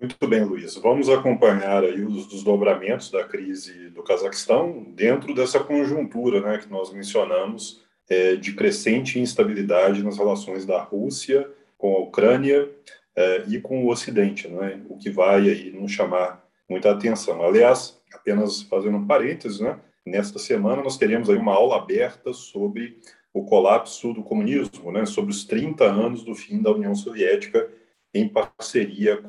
[0.00, 0.76] Muito bem, Luiz.
[0.76, 6.92] Vamos acompanhar aí os desdobramentos da crise do Cazaquistão dentro dessa conjuntura né, que nós
[6.92, 12.68] mencionamos é, de crescente instabilidade nas relações da Rússia com a Ucrânia
[13.14, 17.44] é, e com o Ocidente, né, o que vai aí nos chamar muita atenção.
[17.44, 22.98] Aliás, apenas fazendo um parênteses, né, Nesta semana, nós teremos aí uma aula aberta sobre
[23.32, 27.70] o colapso do comunismo, né, sobre os 30 anos do fim da União Soviética,
[28.12, 29.22] em parceria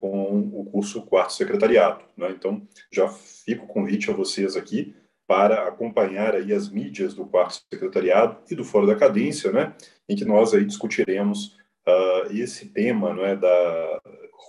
[0.00, 2.04] com o curso Quarto Secretariado.
[2.16, 2.30] Né?
[2.30, 4.94] Então, já fico convite a vocês aqui
[5.28, 9.74] para acompanhar aí as mídias do Quarto Secretariado e do Fórum da Cadência, né,
[10.08, 14.00] em que nós aí discutiremos uh, esse tema não é, da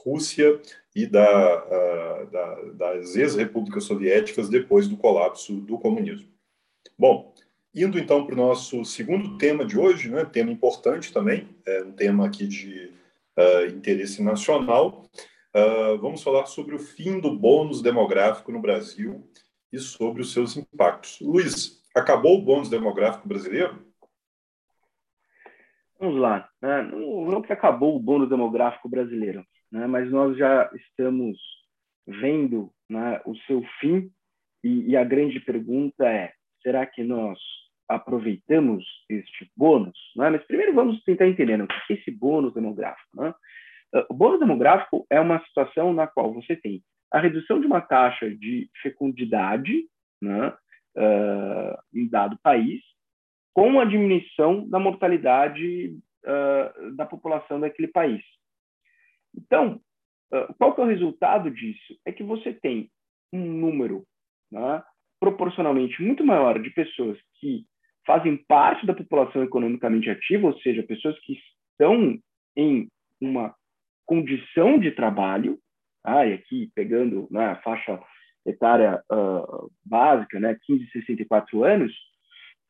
[0.06, 0.58] Rússia
[0.96, 6.30] e da, uh, da, das ex-repúblicas soviéticas depois do colapso do comunismo.
[6.98, 7.34] Bom,
[7.76, 11.92] indo então para o nosso segundo tema de hoje, né, tema importante também, é um
[11.92, 12.94] tema aqui de
[13.38, 15.04] uh, interesse nacional,
[15.56, 19.28] uh, vamos falar sobre o fim do bônus demográfico no Brasil
[19.72, 21.20] e sobre os seus impactos.
[21.22, 23.86] Luiz, acabou o bônus demográfico brasileiro?
[26.00, 26.50] Vamos lá.
[26.62, 26.84] Né?
[26.84, 29.86] Não, não que acabou o bônus demográfico brasileiro, né?
[29.86, 31.38] mas nós já estamos
[32.08, 34.10] vendo né, o seu fim
[34.64, 37.38] e, e, a grande pergunta é: será que nós
[37.88, 40.30] aproveitamos este bônus, né?
[40.30, 43.10] mas primeiro vamos tentar entender né, o que é esse bônus demográfico.
[43.22, 43.34] Né?
[43.94, 47.82] Uh, o bônus demográfico é uma situação na qual você tem a redução de uma
[47.82, 49.88] taxa de fecundidade
[50.22, 50.50] né,
[50.96, 52.82] uh, em dado país,
[53.54, 58.24] com a diminuição da mortalidade uh, da população daquele país.
[59.36, 59.82] Então,
[60.60, 62.00] qual que é o resultado disso?
[62.06, 62.92] É que você tem
[63.34, 64.06] um número
[64.52, 64.84] né,
[65.20, 67.66] proporcionalmente muito maior de pessoas que
[68.06, 71.38] fazem parte da população economicamente ativa, ou seja, pessoas que
[71.72, 72.20] estão
[72.56, 72.88] em
[73.22, 73.54] uma
[74.10, 75.60] condição de trabalho,
[76.04, 78.02] ah, e aqui pegando né, a faixa
[78.44, 81.94] etária uh, básica, né, 15 a 64 anos,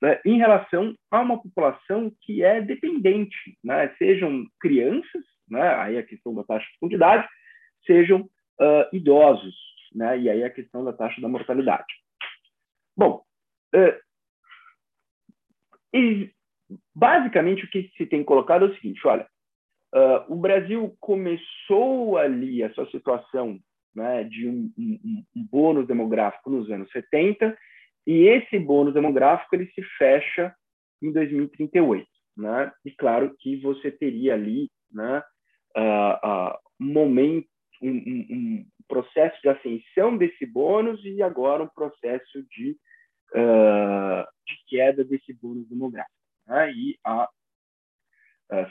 [0.01, 6.03] né, em relação a uma população que é dependente, né, sejam crianças, né, aí a
[6.03, 7.25] questão da taxa de fecundidade,
[7.85, 9.55] sejam uh, idosos,
[9.95, 11.93] né, e aí a questão da taxa da mortalidade.
[12.97, 13.23] Bom,
[13.73, 14.09] uh,
[16.93, 19.25] basicamente o que se tem colocado é o seguinte: olha,
[19.93, 23.59] uh, o Brasil começou ali a sua situação
[23.95, 27.57] né, de um, um, um, bônus demográfico nos anos 70,
[28.05, 30.53] e esse bônus demográfico ele se fecha
[31.01, 32.07] em 2038.
[32.37, 32.71] Né?
[32.85, 35.21] E claro que você teria ali né,
[35.77, 37.47] uh, uh, um momento,
[37.81, 42.77] um, um, processo de ascensão desse bônus e agora um processo de
[43.31, 46.15] de queda desse bônus demográfico.
[46.47, 46.71] Né?
[46.71, 47.29] E a,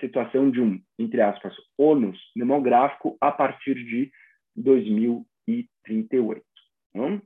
[0.01, 4.11] situação de um, entre aspas, ônus demográfico a partir de
[4.57, 6.45] 2038.
[6.95, 7.23] Né?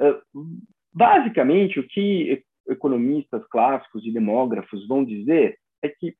[0.00, 0.20] Uh,
[0.92, 6.10] basicamente, o que economistas clássicos e demógrafos vão dizer é que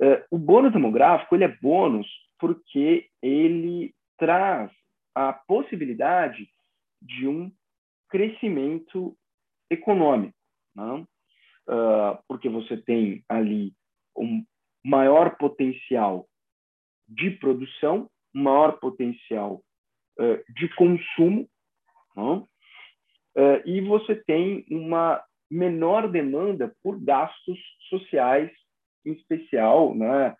[0.00, 2.06] uh, o bônus demográfico ele é bônus
[2.38, 4.70] porque ele traz
[5.14, 6.48] a possibilidade
[7.02, 7.52] de um
[8.08, 9.16] crescimento
[9.68, 10.36] econômico,
[10.74, 11.06] né?
[11.68, 13.72] uh, porque você tem ali
[14.16, 14.44] um
[14.84, 16.26] maior potencial
[17.08, 19.62] de produção, maior potencial
[20.18, 21.48] uh, de consumo,
[22.16, 22.48] uh,
[23.64, 27.58] e você tem uma menor demanda por gastos
[27.88, 28.50] sociais,
[29.04, 30.36] em especial né,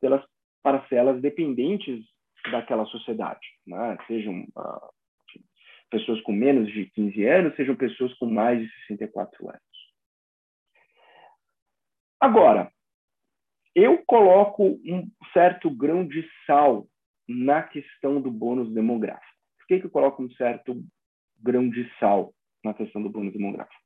[0.00, 0.22] pelas
[0.62, 2.04] parcelas dependentes
[2.50, 3.96] daquela sociedade, né?
[4.06, 4.44] sejam
[5.90, 9.62] pessoas com menos de 15 anos, sejam pessoas com mais de 64 anos.
[12.20, 12.70] Agora,
[13.78, 16.86] eu coloco um certo grão de sal
[17.28, 19.26] na questão do bônus demográfico.
[19.58, 20.82] Por que, que eu coloco um certo
[21.40, 22.32] grão de sal
[22.64, 23.80] na questão do bônus demográfico?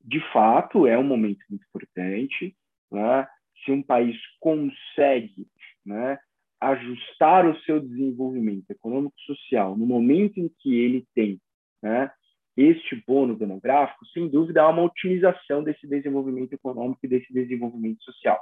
[0.00, 2.56] De fato, é um momento muito importante.
[2.90, 3.28] Né?
[3.64, 5.46] Se um país consegue
[5.84, 6.18] né,
[6.60, 11.40] ajustar o seu desenvolvimento econômico-social no momento em que ele tem
[11.82, 12.10] né,
[12.56, 18.38] este bônus demográfico, sem dúvida, há uma otimização desse desenvolvimento econômico e desse desenvolvimento social.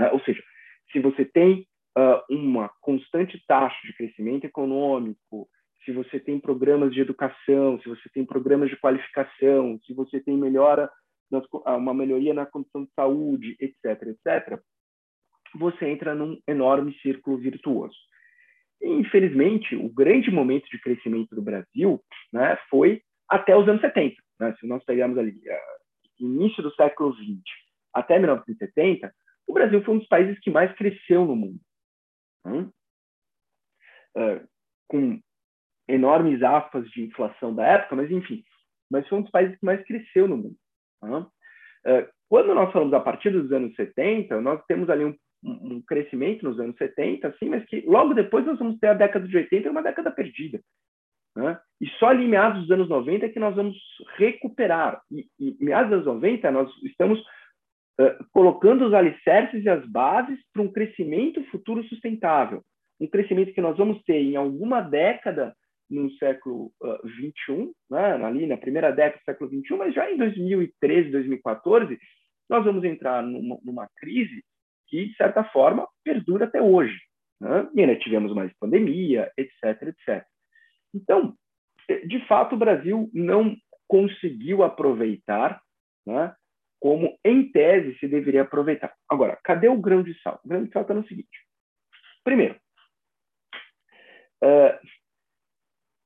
[0.00, 0.10] Né?
[0.12, 0.42] Ou seja,
[0.90, 1.66] se você tem
[1.98, 5.46] uh, uma constante taxa de crescimento econômico,
[5.84, 10.36] se você tem programas de educação, se você tem programas de qualificação, se você tem
[10.38, 10.90] melhora,
[11.66, 14.58] uma melhoria na condição de saúde, etc., etc.,
[15.54, 17.96] você entra num enorme círculo virtuoso.
[18.82, 22.00] infelizmente, o grande momento de crescimento do Brasil
[22.32, 24.16] né, foi até os anos 70.
[24.38, 24.56] Né?
[24.58, 27.42] Se nós pegarmos ali uh, início do século XX
[27.92, 29.12] até 1970,
[29.50, 31.60] o Brasil foi um dos países que mais cresceu no mundo.
[32.44, 32.68] Né?
[34.16, 34.48] Uh,
[34.88, 35.20] com
[35.88, 38.42] enormes afas de inflação da época, mas enfim,
[38.90, 40.56] mas foi um dos países que mais cresceu no mundo.
[41.02, 41.18] Né?
[41.18, 46.44] Uh, quando nós falamos a partir dos anos 70, nós temos ali um um crescimento
[46.44, 49.70] nos anos 70, assim, mas que logo depois nós vamos ter a década de 80,
[49.70, 50.60] uma década perdida.
[51.34, 51.58] Né?
[51.80, 53.76] E só ali meados dos anos 90 é que nós vamos
[54.16, 55.00] recuperar.
[55.10, 57.22] E, e meados dos anos 90 nós estamos
[58.32, 62.62] colocando os alicerces e as bases para um crescimento futuro sustentável.
[63.00, 65.54] Um crescimento que nós vamos ter em alguma década
[65.90, 68.24] no século uh, 21, né?
[68.24, 71.98] ali na primeira década do século 21, mas já em 2013, 2014,
[72.48, 74.44] nós vamos entrar numa, numa crise
[74.86, 76.96] que, de certa forma, perdura até hoje.
[77.40, 77.68] Né?
[77.74, 80.24] E ainda tivemos mais pandemia, etc, etc.
[80.94, 81.34] Então,
[82.06, 83.56] de fato, o Brasil não
[83.88, 85.60] conseguiu aproveitar
[86.06, 86.32] né,
[86.80, 88.94] como, em tese, se deveria aproveitar.
[89.08, 90.40] Agora, cadê o grão de sal?
[90.44, 91.46] O grão de sal está no seguinte.
[92.24, 92.58] Primeiro,
[94.42, 94.88] uh,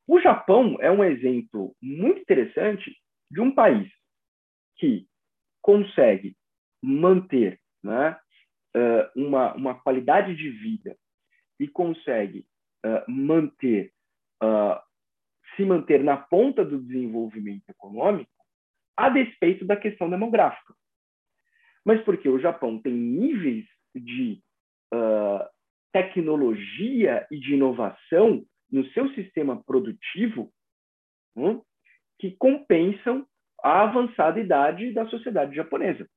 [0.07, 2.95] o Japão é um exemplo muito interessante
[3.31, 3.91] de um país
[4.77, 5.07] que
[5.63, 6.37] consegue
[6.83, 8.19] manter né,
[8.77, 10.97] uh, uma, uma qualidade de vida
[11.59, 12.47] e consegue
[12.85, 13.93] uh, manter,
[14.43, 14.79] uh,
[15.57, 18.31] se manter na ponta do desenvolvimento econômico,
[18.97, 20.75] a despeito da questão demográfica.
[21.85, 24.41] Mas porque o Japão tem níveis de
[24.93, 25.47] uh,
[25.93, 30.51] tecnologia e de inovação no seu sistema produtivo
[31.37, 31.61] hum,
[32.19, 33.27] que compensam
[33.63, 36.09] a avançada idade da sociedade japonesa,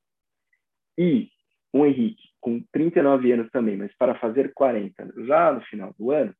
[0.97, 1.34] e
[1.75, 6.33] o Henrique, com 39 anos também, mas para fazer 40 já no final do ano,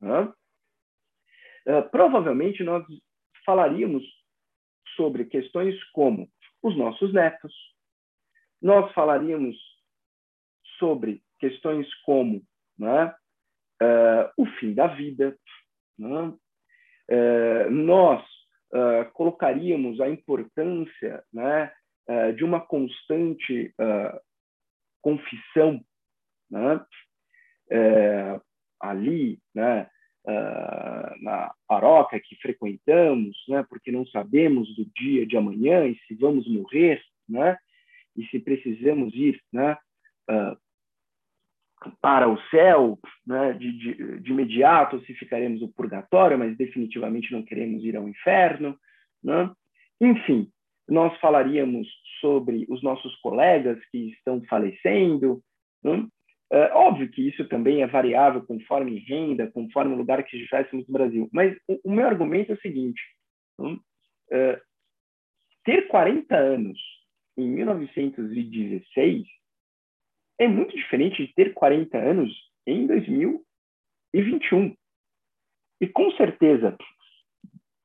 [0.00, 0.22] né,
[1.68, 2.84] uh, provavelmente nós
[3.46, 4.02] falaríamos
[4.96, 6.28] sobre questões como
[6.60, 7.54] os nossos netos.
[8.60, 9.56] Nós falaríamos
[10.80, 12.42] sobre questões como
[12.76, 13.14] né,
[13.80, 15.38] uh, o fim da vida.
[15.96, 16.34] Né,
[17.08, 18.26] uh, nós
[19.12, 21.70] colocaríamos a importância né,
[22.34, 23.70] de uma constante
[25.02, 25.84] confissão
[26.50, 26.80] né?
[27.70, 28.40] é,
[28.80, 29.88] ali, né?
[30.24, 33.64] Uh, na paróquia que frequentamos, né?
[33.68, 37.58] Porque não sabemos do dia de amanhã e se vamos morrer, né?
[38.16, 39.76] E se precisamos ir, né?
[40.30, 40.56] Uh,
[42.00, 43.52] para o céu, né?
[43.54, 48.78] De, de, de imediato, se ficaremos no purgatório, mas definitivamente não queremos ir ao inferno,
[49.24, 49.50] né?
[50.00, 50.48] Enfim,
[50.88, 51.88] nós falaríamos
[52.22, 55.42] sobre os nossos colegas que estão falecendo.
[55.84, 56.06] Né?
[56.50, 60.92] É óbvio que isso também é variável conforme renda, conforme o lugar que estivéssemos no
[60.92, 61.28] Brasil.
[61.32, 63.02] Mas o, o, meu argumento é o seguinte:
[63.58, 63.76] né?
[64.30, 64.62] é,
[65.64, 66.78] ter 40 anos
[67.36, 69.26] em 1916
[70.38, 72.32] é muito diferente de ter 40 anos
[72.66, 74.74] em 2021.
[75.80, 76.76] E com certeza,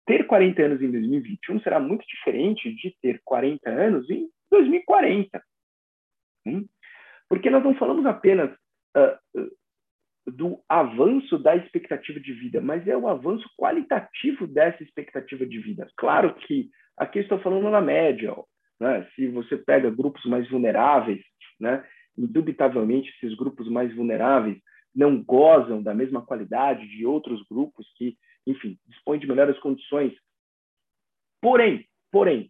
[0.07, 5.43] ter 40 anos em 2021 será muito diferente de ter 40 anos em 2040.
[6.47, 6.65] Hum?
[7.29, 8.49] Porque nós não falamos apenas
[8.95, 9.51] uh,
[10.25, 15.87] do avanço da expectativa de vida, mas é o avanço qualitativo dessa expectativa de vida.
[15.97, 18.31] Claro que aqui estou falando na média.
[18.31, 18.45] Ó,
[18.79, 19.05] né?
[19.13, 21.21] Se você pega grupos mais vulneráveis,
[21.59, 21.85] né?
[22.17, 24.57] indubitavelmente esses grupos mais vulneráveis
[24.97, 28.17] não gozam da mesma qualidade de outros grupos que
[28.47, 30.13] enfim, dispõe de melhores condições.
[31.41, 32.49] Porém, porém,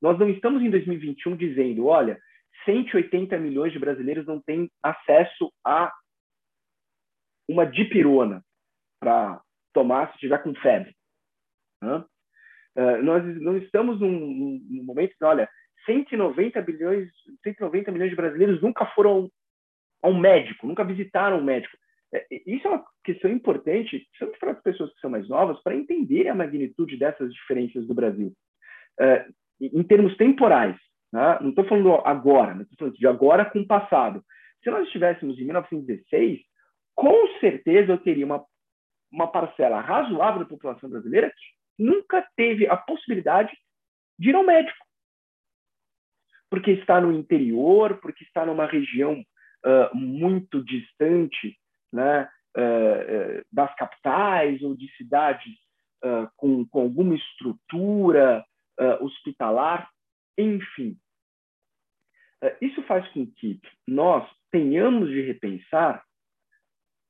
[0.00, 2.20] nós não estamos em 2021 dizendo, olha,
[2.64, 5.92] 180 milhões de brasileiros não têm acesso a
[7.48, 8.44] uma dipirona
[9.00, 9.42] para
[9.72, 10.94] tomar se estiver com febre.
[11.82, 15.48] Uh, nós não estamos num, num momento que, olha,
[15.86, 17.10] 190 bilhões,
[17.42, 19.30] 190 milhões de brasileiros nunca foram
[20.02, 21.76] a um médico, nunca visitaram um médico.
[22.12, 25.74] É, isso é uma questão importante, principalmente para as pessoas que são mais novas, para
[25.74, 28.32] entenderem a magnitude dessas diferenças do Brasil.
[29.00, 29.26] É,
[29.60, 30.76] em termos temporais,
[31.12, 31.38] né?
[31.40, 34.24] não estou falando agora, estou falando de agora com o passado.
[34.62, 36.40] Se nós estivéssemos em 1916,
[36.94, 38.44] com certeza eu teria uma,
[39.12, 43.56] uma parcela razoável da população brasileira que nunca teve a possibilidade
[44.18, 44.84] de ir ao médico.
[46.50, 51.56] Porque está no interior, porque está numa região uh, muito distante
[51.92, 55.52] né, uh, das capitais ou de cidades
[56.04, 58.44] uh, com, com, alguma estrutura
[59.00, 59.90] hospitalar,
[60.38, 60.96] enfim.
[62.60, 66.04] isso faz com que nós tenhamos de repensar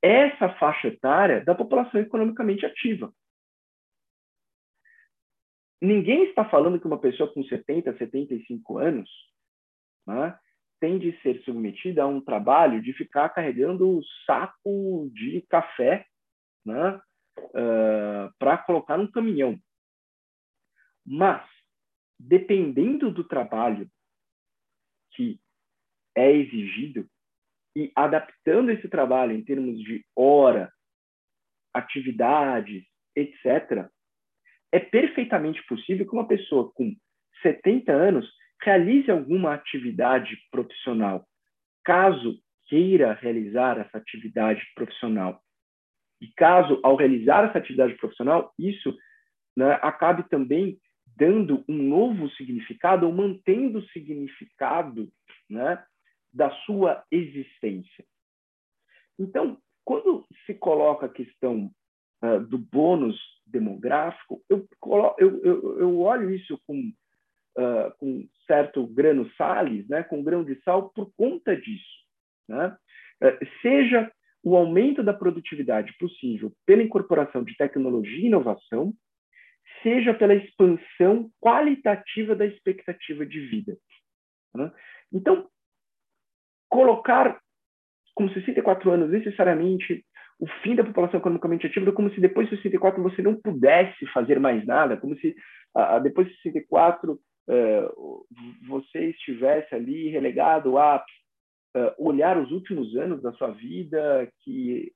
[0.02, 3.12] essa faixa etária da população economicamente ativa.
[5.78, 9.10] Ninguém está falando que uma pessoa com 70, 75 anos
[10.06, 10.38] né,
[10.80, 16.06] tem de ser submetida a um trabalho de ficar carregando saco de café
[16.64, 17.00] né,
[17.38, 19.58] uh, para colocar num caminhão.
[21.04, 21.46] Mas,
[22.18, 23.90] dependendo do trabalho
[25.12, 25.40] que
[26.16, 27.08] é exigido
[27.76, 30.72] e adaptando esse trabalho em termos de hora,
[31.72, 32.84] atividades,
[33.16, 33.88] etc.,
[34.72, 36.94] é perfeitamente possível que uma pessoa com
[37.42, 38.28] 70 anos
[38.62, 41.26] realize alguma atividade profissional,
[41.84, 45.42] caso queira realizar essa atividade profissional.
[46.20, 48.96] E caso, ao realizar essa atividade profissional, isso
[49.56, 50.78] né, acabe também
[51.16, 55.08] dando um novo significado ou mantendo o significado
[55.48, 55.82] né,
[56.32, 58.04] da sua existência.
[59.18, 61.70] Então, quando se coloca a questão
[62.22, 64.68] uh, do bônus demográfico, eu,
[65.18, 66.92] eu, eu, eu olho isso com,
[67.56, 72.04] uh, com certo grano sales, né, com grão de sal, por conta disso.
[72.48, 72.76] Né?
[73.22, 74.10] Uh, seja
[74.42, 78.92] o aumento da produtividade possível pela incorporação de tecnologia e inovação,
[79.82, 83.76] seja pela expansão qualitativa da expectativa de vida.
[84.54, 84.72] Né?
[85.12, 85.48] Então,
[86.68, 87.40] colocar
[88.14, 90.04] como 64 anos necessariamente
[90.40, 94.38] o fim da população economicamente ativa, como se depois de 64 você não pudesse fazer
[94.38, 95.34] mais nada, como se
[95.74, 97.18] ah, depois de 64
[97.48, 97.88] eh,
[98.68, 101.04] você estivesse ali relegado a
[101.76, 104.92] uh, olhar os últimos anos da sua vida que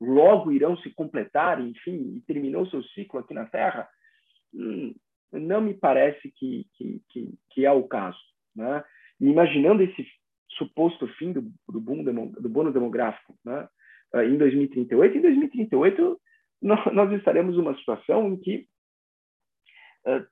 [0.00, 3.88] logo irão se completar, enfim, e terminou seu ciclo aqui na Terra,
[4.54, 4.94] hum,
[5.32, 8.18] não me parece que, que, que, que é o caso.
[8.54, 8.82] Né?
[9.20, 10.06] imaginando esse
[10.50, 13.68] suposto fim do, do boom do bônus demográfico né?
[14.14, 16.20] uh, em 2038, em 2038
[16.62, 18.66] nós, nós estaremos numa situação em que,
[20.06, 20.26] uh,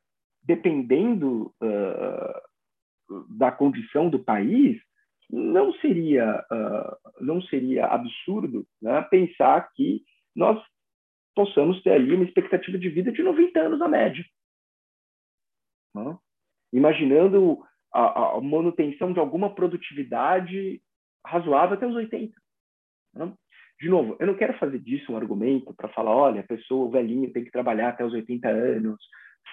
[0.47, 4.81] dependendo uh, da condição do país,
[5.29, 6.45] não seria
[7.21, 10.03] não seria absurdo né, pensar que
[10.35, 10.63] nós
[11.35, 14.25] possamos ter ali uma expectativa de vida de 90 anos na média.
[15.95, 16.19] Né?
[16.73, 17.59] Imaginando
[17.93, 20.81] a, a, manutenção de alguma produtividade
[21.27, 22.35] razoável até os 80.
[23.15, 23.33] Né?
[23.81, 26.91] De novo, eu não quero fazer disso um argumento para falar, olha, a pessoa, o
[26.91, 28.99] velhinho, tem que trabalhar até os 80 anos,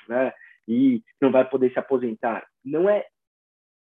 [0.07, 0.33] né?
[0.67, 2.47] E não vai poder se aposentar.
[2.63, 3.05] Não é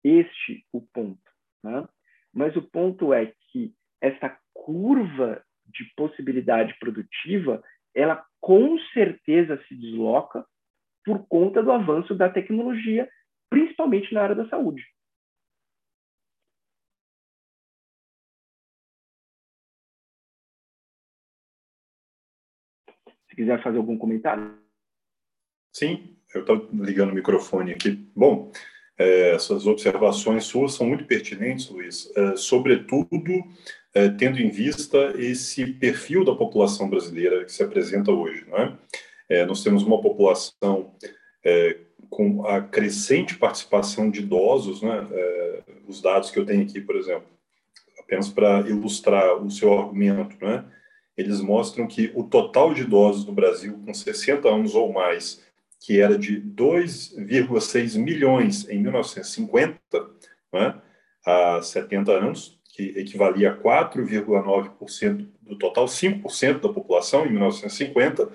[0.05, 1.31] este o ponto,
[1.63, 1.89] né?
[2.33, 7.63] Mas o ponto é que essa curva de possibilidade produtiva,
[7.95, 10.47] ela com certeza se desloca
[11.05, 13.11] por conta do avanço da tecnologia,
[13.51, 14.87] principalmente na área da saúde.
[23.29, 24.63] Se quiser fazer algum comentário.
[25.73, 28.07] Sim, eu estou ligando o microfone aqui.
[28.15, 28.51] Bom,
[28.99, 33.33] é, essas observações suas são muito pertinentes, Luiz, é, sobretudo
[33.95, 38.45] é, tendo em vista esse perfil da população brasileira que se apresenta hoje.
[38.49, 39.45] Não é?
[39.47, 40.95] nós temos uma população
[42.09, 45.07] com a crescente participação de idosos, né?
[45.87, 47.29] os dados que eu tenho aqui, por exemplo,
[48.01, 50.65] apenas para ilustrar o seu argumento, né?
[51.15, 55.45] eles mostram que o total de idosos no Brasil com 60 anos ou mais
[55.81, 59.79] que era de 2,6 milhões em 1950,
[60.53, 60.75] né,
[61.25, 68.29] há 70 anos, que equivalia a 4,9% do total, 5% da população em 1950,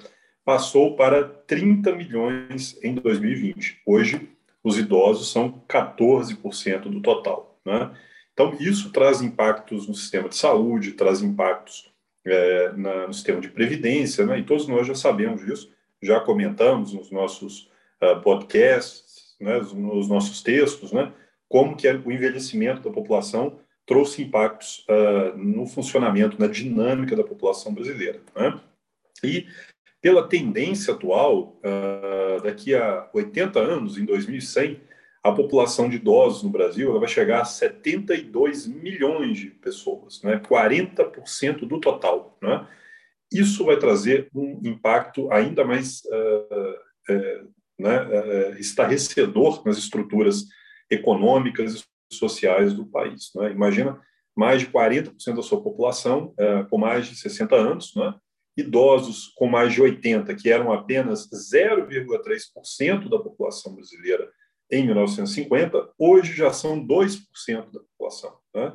[0.44, 3.82] passou para 30 milhões em 2020.
[3.86, 4.30] Hoje,
[4.64, 7.60] os idosos são 14% do total.
[7.66, 7.91] Né?
[8.34, 11.91] Então, isso traz impactos no sistema de saúde, traz impactos
[12.26, 14.39] é, na, no sistema de previdência, né?
[14.39, 15.73] e todos nós já sabemos disso
[16.04, 21.12] já comentamos nos nossos uh, podcasts, né, nos nossos textos, né,
[21.47, 27.74] como que o envelhecimento da população trouxe impactos uh, no funcionamento, na dinâmica da população
[27.74, 28.22] brasileira.
[28.36, 28.60] Né?
[29.24, 29.47] E
[30.01, 34.82] pela tendência atual, uh, daqui a 80 anos, em 2100,
[35.24, 40.38] a população de idosos no Brasil vai chegar a 72 milhões de pessoas, né?
[40.38, 42.38] 40% do total.
[42.41, 42.68] Né?
[43.34, 50.46] Isso vai trazer um impacto ainda mais uh, uh, né, uh, estarrecedor nas estruturas
[50.90, 53.32] econômicas e sociais do país.
[53.36, 53.52] Né?
[53.52, 54.00] Imagina
[54.36, 56.34] mais de 40% da sua população
[56.70, 58.16] com mais de 60 anos, né?
[58.58, 64.28] idosos com mais de 80, que eram apenas 0,3% da população brasileira
[64.72, 68.38] em 1950, hoje já são 2% da população.
[68.56, 68.74] Né?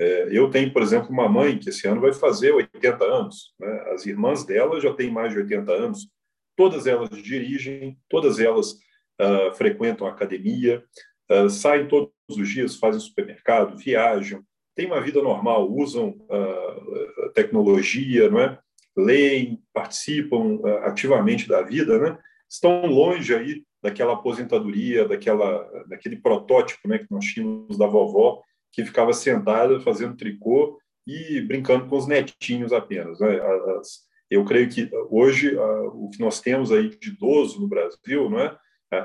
[0.00, 3.54] É, eu tenho, por exemplo, uma mãe que esse ano vai fazer 80 anos.
[3.58, 3.80] Né?
[3.92, 6.08] As irmãs dela já têm mais de 80 anos.
[6.56, 10.84] Todas elas dirigem, todas elas uh, frequentam academia,
[11.30, 14.42] uh, saem todos os dias, fazem supermercado, viajam,
[14.74, 18.58] têm uma vida normal, usam uh, tecnologia, não é?
[18.96, 22.18] leem, participam ativamente da vida, né?
[22.50, 28.42] estão longe aí daquela aposentadoria, daquela, daquele protótipo né, que nós tínhamos da vovó,
[28.78, 33.18] que ficava sentada fazendo tricô e brincando com os netinhos apenas.
[33.18, 33.40] Né?
[33.40, 38.38] As, eu creio que hoje o que nós temos aí de idoso no Brasil, não
[38.38, 38.56] é?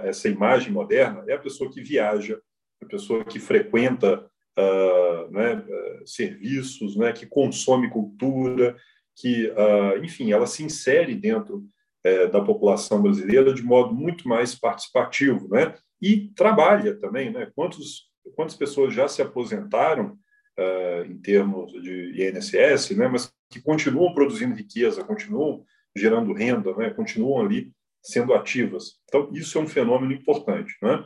[0.03, 2.39] essa imagem moderna, é a pessoa que viaja,
[2.81, 4.23] a pessoa que frequenta
[4.57, 5.65] uh, né,
[6.05, 8.77] serviços, né, que consome cultura,
[9.15, 11.65] que, uh, enfim, ela se insere dentro
[12.05, 15.75] uh, da população brasileira de modo muito mais participativo, né?
[16.01, 17.51] E trabalha também, né?
[17.55, 20.17] Quantos quantas pessoas já se aposentaram
[20.59, 25.63] uh, em termos de INSS, né, mas que continuam produzindo riqueza, continuam
[25.95, 27.71] gerando renda, né, continuam ali
[28.01, 28.99] sendo ativas.
[29.05, 30.75] Então, isso é um fenômeno importante.
[30.81, 31.05] Né?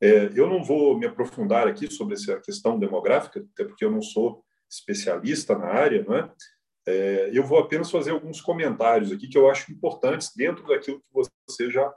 [0.00, 4.02] É, eu não vou me aprofundar aqui sobre essa questão demográfica, até porque eu não
[4.02, 6.30] sou especialista na área, né?
[6.86, 11.30] É, eu vou apenas fazer alguns comentários aqui que eu acho importantes dentro daquilo que
[11.46, 11.90] você já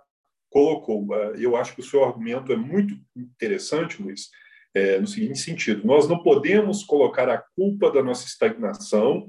[0.49, 1.13] colocou.
[1.13, 4.29] É, eu acho que o seu argumento é muito interessante, Luiz,
[4.77, 9.27] é, no seguinte sentido: nós não podemos colocar a culpa da nossa estagnação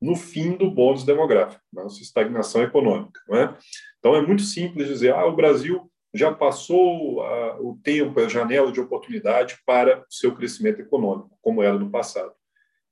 [0.00, 3.20] no fim do bônus demográfico, nossa estagnação econômica.
[3.32, 3.54] É?
[3.98, 8.70] Então, é muito simples dizer: ah, o Brasil já passou a, o tempo, a janela
[8.70, 12.32] de oportunidade para o seu crescimento econômico, como era no passado.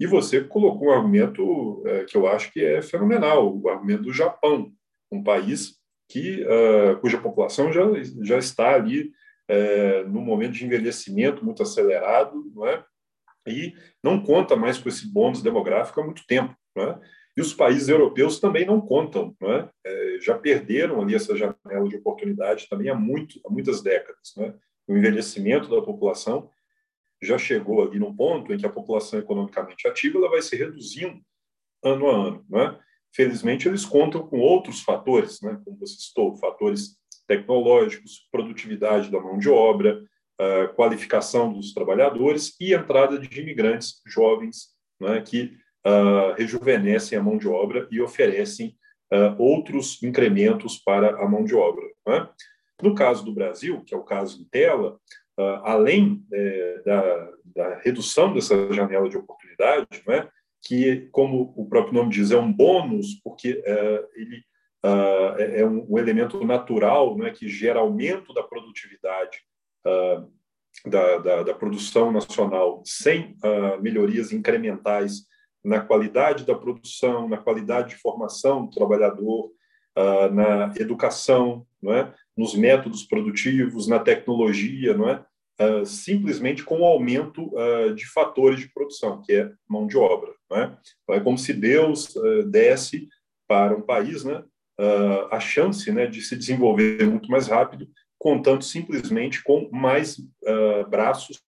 [0.00, 4.12] E você colocou um argumento é, que eu acho que é fenomenal, o argumento do
[4.12, 4.72] Japão,
[5.12, 5.76] um país
[6.08, 7.82] que, uh, cuja população já,
[8.22, 9.12] já está ali
[9.52, 12.84] é, no momento de envelhecimento muito acelerado, não é?
[13.46, 16.56] e não conta mais com esse bônus demográfico há muito tempo.
[16.74, 17.00] Não é?
[17.36, 19.70] E os países europeus também não contam, não é?
[19.84, 24.34] É, já perderam ali essa janela de oportunidade também há, muito, há muitas décadas.
[24.38, 24.54] É?
[24.86, 26.50] O envelhecimento da população
[27.22, 31.20] já chegou ali num ponto em que a população economicamente ativa ela vai se reduzindo
[31.84, 32.46] ano a ano.
[32.54, 32.78] É?
[33.14, 35.60] Felizmente, eles contam com outros fatores, né?
[35.64, 40.02] como você citou, fatores tecnológicos, produtividade da mão de obra,
[40.74, 44.70] qualificação dos trabalhadores e entrada de imigrantes jovens
[45.00, 45.56] né, que
[46.36, 48.74] rejuvenescem a mão de obra e oferecem
[49.38, 51.84] outros incrementos para a mão de obra.
[52.06, 52.28] Né?
[52.82, 54.98] No caso do Brasil, que é o caso em tela,
[55.62, 60.28] além é, da, da, redução dessa janela de oportunidade, né,
[60.62, 64.04] que, como o próprio nome diz, é um bônus, porque é,
[65.38, 69.38] ele é, um, um, elemento natural né, que gera aumento da produtividade
[70.86, 73.36] da, da, da, produção nacional sem
[73.80, 75.26] melhorias incrementais
[75.64, 79.52] na qualidade da produção, na qualidade de formação do trabalhador,
[79.96, 82.12] uh, na educação, não é?
[82.36, 85.24] nos métodos produtivos, na tecnologia, não é?
[85.60, 90.32] Uh, simplesmente com o aumento uh, de fatores de produção, que é mão de obra.
[90.50, 90.78] Não é?
[91.02, 92.14] Então, é como se Deus
[92.46, 93.08] desse
[93.46, 94.42] para um país né,
[95.30, 100.16] a chance né, de se desenvolver muito mais rápido, contando simplesmente com mais
[100.88, 101.40] braços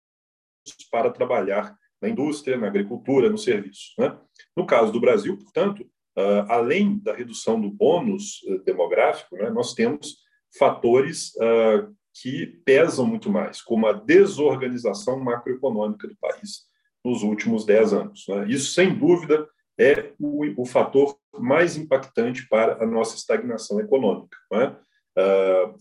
[0.90, 3.92] para trabalhar na indústria, na agricultura, no serviço.
[3.98, 4.16] Né?
[4.54, 5.80] No caso do Brasil, portanto,
[6.18, 10.18] uh, além da redução do bônus uh, demográfico, né, nós temos
[10.58, 16.64] fatores uh, que pesam muito mais, como a desorganização macroeconômica do país
[17.04, 18.24] nos últimos dez anos.
[18.28, 18.48] Né?
[18.48, 19.48] Isso, sem dúvida,
[19.78, 24.36] é o, o, fator mais impactante para a nossa estagnação econômica.
[24.52, 24.76] Né?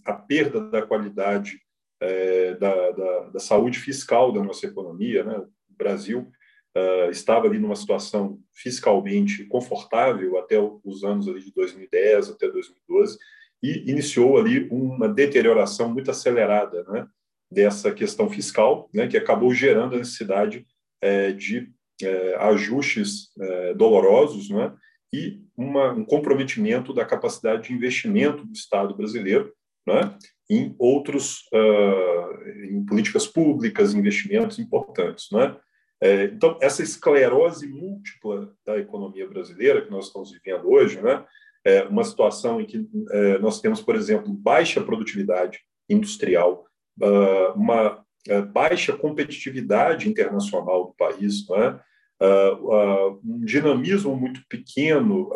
[0.05, 1.59] a perda da qualidade
[1.99, 5.37] é, da, da, da, saúde fiscal da nossa economia, né?
[5.37, 6.31] O Brasil
[6.77, 13.17] uh, estava ali numa situação fiscalmente confortável até os anos ali de 2010 até 2012
[13.61, 17.07] e iniciou ali uma deterioração muito acelerada, né,
[17.49, 20.67] dessa questão fiscal, né, que acabou gerando a necessidade
[21.01, 21.71] é, de
[22.01, 24.73] é, ajustes é, dolorosos, né,
[25.13, 29.53] e uma, um comprometimento da capacidade de investimento do Estado brasileiro,
[29.85, 30.17] né,
[30.49, 35.55] em outros, uh, em políticas públicas, investimentos importantes, né?
[36.01, 41.23] É, então, essa esclerose múltipla da economia brasileira que nós estamos vivendo hoje, né,
[41.65, 41.83] é?
[41.83, 46.65] Uma situação em que é, nós temos, por exemplo, baixa produtividade industrial,
[47.01, 48.02] uh, uma
[48.51, 51.79] baixa competitividade internacional do país, né,
[52.21, 55.29] uh, um dinamismo muito pequeno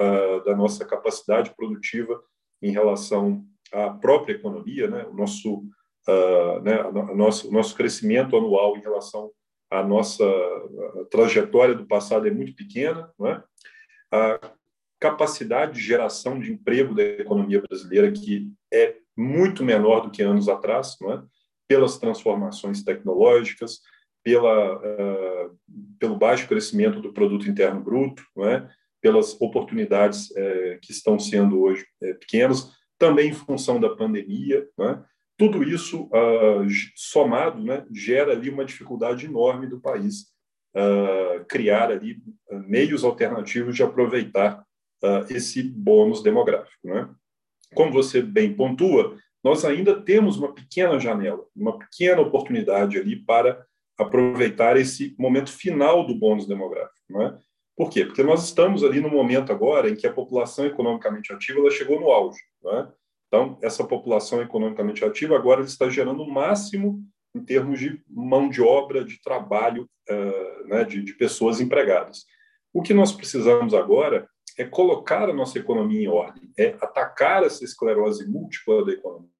[0.45, 2.21] da nossa capacidade produtiva
[2.61, 5.63] em relação à própria economia, né, o nosso,
[6.63, 6.83] né,
[7.13, 9.31] nosso, o nosso crescimento anual em relação
[9.69, 10.23] a nossa
[11.11, 13.43] trajetória do passado é muito pequena, é?
[14.11, 14.39] a
[14.99, 20.47] capacidade de geração de emprego da economia brasileira que é muito menor do que anos
[20.47, 21.21] atrás, é?
[21.67, 23.81] Pelas transformações tecnológicas,
[24.23, 25.57] pela, uh,
[25.99, 28.67] pelo baixo crescimento do produto interno bruto, é?
[29.01, 34.99] pelas oportunidades uh, que estão sendo hoje uh, pequenas, também em função da pandemia, é?
[35.37, 40.33] Tudo isso uh, somado né, gera ali uma dificuldade enorme do país
[40.75, 42.17] uh, criar ali
[42.49, 44.65] ah, meios alternativos de aproveitar
[45.29, 46.87] esse bônus demográfico.
[46.87, 47.07] Né?
[47.75, 49.15] Como você bem pontua,
[49.47, 53.65] nós ainda temos uma pequena janela, uma pequena oportunidade ali para
[53.97, 56.93] aproveitar esse momento final do bônus demográfico.
[57.09, 57.37] Né?
[57.75, 58.03] Por quê?
[58.03, 61.97] Porque nós estamos ali no momento agora em que a população economicamente ativa ela chegou
[61.97, 62.41] no auge.
[62.61, 62.91] Né?
[63.27, 67.01] Então, essa população economicamente ativa agora está gerando o máximo
[67.33, 72.25] em termos de mão de obra, de trabalho, uh, né, de, de pessoas empregadas.
[72.73, 74.27] O que nós precisamos agora
[74.57, 79.36] é colocar a nossa economia em ordem, é atacar essa esclerose múltipla da economia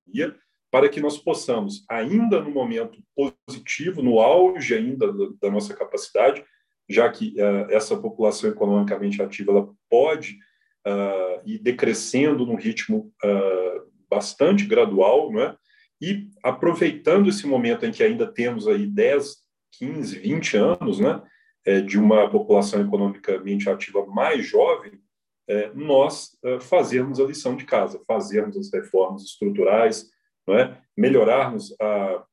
[0.71, 6.43] para que nós possamos, ainda no momento positivo, no auge ainda da nossa capacidade,
[6.89, 10.37] já que uh, essa população economicamente ativa ela pode
[10.85, 15.55] uh, ir decrescendo num ritmo uh, bastante gradual, não é?
[16.01, 19.35] e aproveitando esse momento em que ainda temos aí 10,
[19.79, 21.21] 15, 20 anos né,
[21.65, 24.99] é, de uma população economicamente ativa mais jovem,
[25.47, 30.09] é, nós é, fazermos a lição de casa, fazermos as reformas estruturais,
[30.49, 30.77] é?
[30.95, 32.23] melhorarmos a,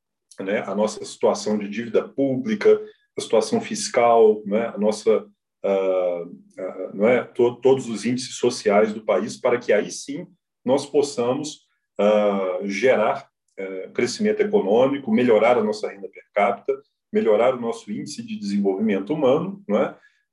[0.41, 2.81] né, a nossa situação de dívida pública,
[3.17, 4.67] a situação fiscal, é?
[4.67, 5.27] a nossa,
[6.93, 7.25] não é?
[7.25, 10.27] To, todos os índices sociais do país, para que aí sim
[10.65, 11.67] nós possamos
[12.65, 13.29] gerar
[13.95, 16.73] crescimento econômico, melhorar a nossa renda per capita,
[17.13, 19.65] melhorar o nosso índice de desenvolvimento humano,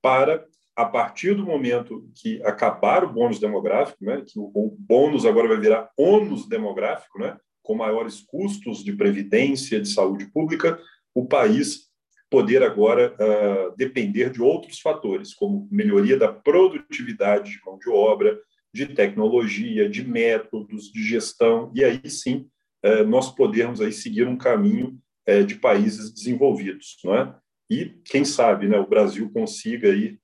[0.02, 0.46] para
[0.76, 5.60] a partir do momento que acabar o bônus demográfico, né, que o, bônus agora vai
[5.60, 10.80] virar ônus demográfico, né, com maiores custos de previdência, de saúde pública,
[11.14, 11.92] o país
[12.30, 18.40] poder agora uh, depender de outros fatores, como melhoria da produtividade de mão de obra,
[18.74, 22.48] de tecnologia, de métodos, de gestão, e aí sim
[22.86, 24.98] uh, nós podermos aí seguir um caminho
[25.28, 27.36] uh, de países desenvolvidos, não é?
[27.72, 30.20] E quem sabe, né, o Brasil consiga aí,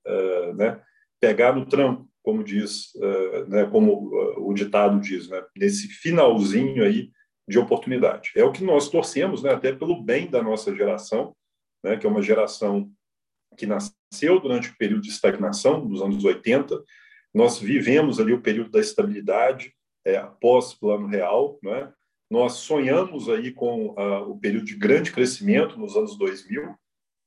[0.54, 0.78] né,
[1.18, 2.92] pegar no tranco, como diz,
[3.48, 7.10] né, como o ditado diz, né, nesse finalzinho aí
[7.48, 8.32] de oportunidade.
[8.36, 11.34] É o que nós torcemos, né, até pelo bem da nossa geração,
[11.82, 12.92] né, que é uma geração
[13.56, 16.84] que nasceu durante o período de estagnação dos anos 80.
[17.34, 19.72] Nós vivemos ali o período da estabilidade
[20.04, 21.92] é, após plano real, né?
[22.30, 26.74] Nós sonhamos aí com uh, o período de grande crescimento nos anos 2000,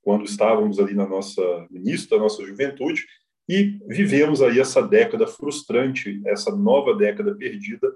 [0.02, 3.06] quando estávamos ali na nossa no início da nossa juventude
[3.48, 7.88] e vivemos aí essa década frustrante, essa nova década perdida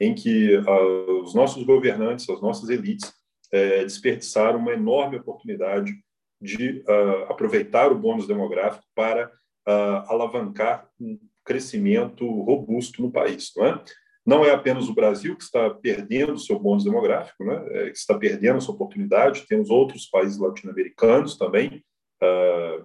[0.00, 5.92] em que uh, os nossos governantes, as nossas elites, uh, desperdiçaram uma enorme oportunidade
[6.40, 9.30] de uh, aproveitar o bônus demográfico para
[9.66, 13.50] ah, alavancar um crescimento robusto no país.
[13.56, 13.82] Não é?
[14.26, 17.64] Não é apenas o Brasil que está perdendo seu bônus demográfico, né?
[17.70, 21.84] É, que está perdendo essa oportunidade, temos outros países latino-americanos também,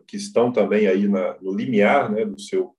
[0.06, 2.76] que estão também aí na, no limiar né, do seu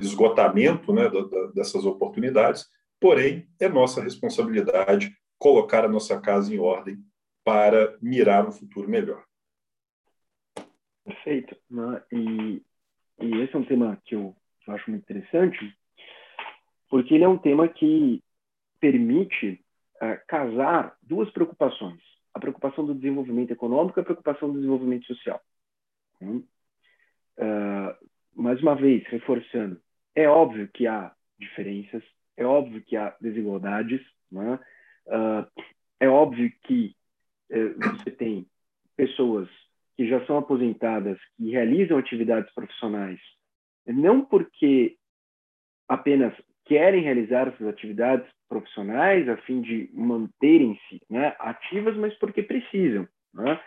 [0.00, 2.66] esgotamento né, da, da, dessas oportunidades,
[3.02, 7.04] Porém, é nossa responsabilidade colocar a nossa casa em ordem
[7.44, 9.24] para mirar um futuro melhor.
[11.04, 11.56] Perfeito.
[12.12, 12.62] E,
[13.20, 14.36] e esse é um tema que eu,
[14.68, 15.76] acho muito interessante,
[16.92, 18.22] porque ele é um tema que
[18.78, 19.64] permite
[19.96, 22.02] uh, casar duas preocupações:
[22.34, 25.40] a preocupação do desenvolvimento econômico e a preocupação do desenvolvimento social.
[26.20, 26.46] Uh,
[28.36, 29.80] mais uma vez, reforçando,
[30.14, 32.04] é óbvio que há diferenças,
[32.36, 34.60] é óbvio que há desigualdades, né?
[35.06, 35.62] uh,
[35.98, 36.94] é óbvio que
[37.78, 38.46] você tem
[38.96, 39.48] pessoas
[39.96, 43.20] que já são aposentadas, que realizam atividades profissionais,
[43.86, 44.96] não porque
[45.88, 46.34] apenas
[46.72, 53.06] querem realizar essas atividades profissionais a fim de manterem-se né, ativas, mas porque precisam.
[53.34, 53.60] Né?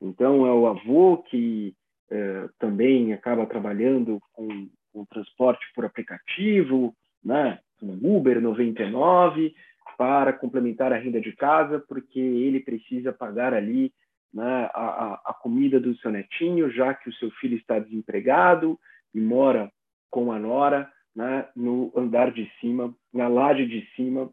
[0.00, 1.74] Então, é o avô que
[2.10, 4.48] uh, também acaba trabalhando com,
[4.90, 7.58] com transporte por aplicativo, né?
[7.82, 9.54] um Uber 99
[9.98, 13.92] para complementar a renda de casa, porque ele precisa pagar ali
[14.32, 18.78] né, a, a, comida do seu netinho, já que o seu filho está desempregado
[19.14, 19.70] e mora
[20.10, 24.32] com a nora né, no andar de cima, na laje de cima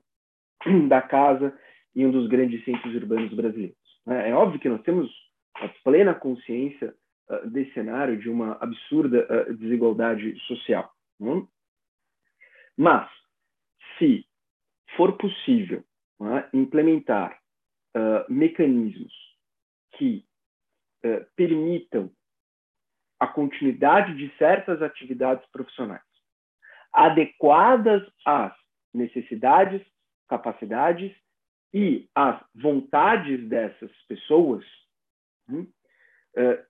[0.88, 1.52] da casa
[1.96, 3.76] em um dos grandes centros urbanos brasileiros.
[4.06, 4.30] Né.
[4.30, 5.12] É óbvio que nós temos
[5.56, 6.94] a plena consciência
[7.28, 10.94] uh, desse cenário de uma absurda uh, desigualdade social.
[11.20, 11.48] Né?
[12.78, 13.10] Mas
[13.98, 14.24] se
[14.96, 15.84] for possível
[16.22, 17.36] é, implementar
[17.98, 19.14] uh, mecanismos
[19.98, 20.24] que
[21.36, 22.12] permitam
[23.20, 26.02] a continuidade de certas atividades profissionais
[26.96, 28.56] adequadas às
[28.94, 29.86] necessidades,
[30.30, 31.14] capacidades
[31.74, 34.66] e às vontades dessas pessoas,
[35.50, 36.66] uh,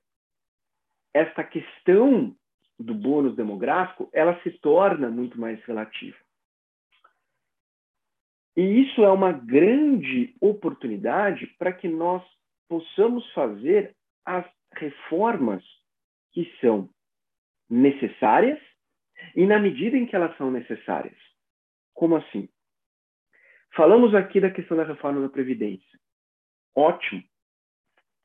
[1.13, 2.35] esta questão
[2.77, 6.17] do bônus demográfico ela se torna muito mais relativa.
[8.57, 12.23] E isso é uma grande oportunidade para que nós
[12.67, 13.95] possamos fazer
[14.25, 15.63] as reformas
[16.31, 16.89] que são
[17.69, 18.59] necessárias
[19.35, 21.17] e na medida em que elas são necessárias.
[21.93, 22.49] Como assim?
[23.75, 25.99] Falamos aqui da questão da reforma da Previdência.
[26.75, 27.23] Ótimo.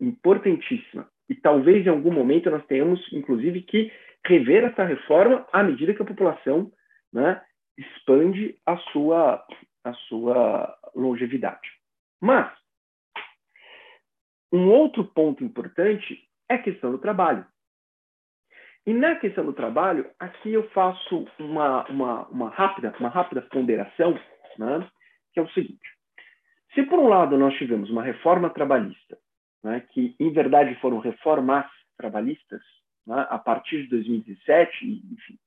[0.01, 1.09] importantíssima.
[1.29, 3.93] E talvez em algum momento nós tenhamos, inclusive, que
[4.27, 6.73] rever essa reforma à medida que a população
[7.13, 7.41] né,
[7.77, 9.45] expande a sua,
[9.85, 11.69] a sua longevidade.
[12.21, 12.51] Mas,
[14.53, 16.19] um outro ponto importante
[16.49, 17.47] é a questão do trabalho.
[18.87, 24.19] E na questão do trabalho, aqui eu faço uma, uma, uma rápida, uma rápida ponderação,
[24.59, 24.89] né,
[25.33, 25.87] que é o seguinte.
[26.75, 29.19] Se, por um lado, nós tivemos uma reforma trabalhista,
[29.63, 31.67] né, que, em verdade, foram reformas
[31.97, 32.63] trabalhistas,
[33.07, 35.39] né, a partir de 2017, enfim,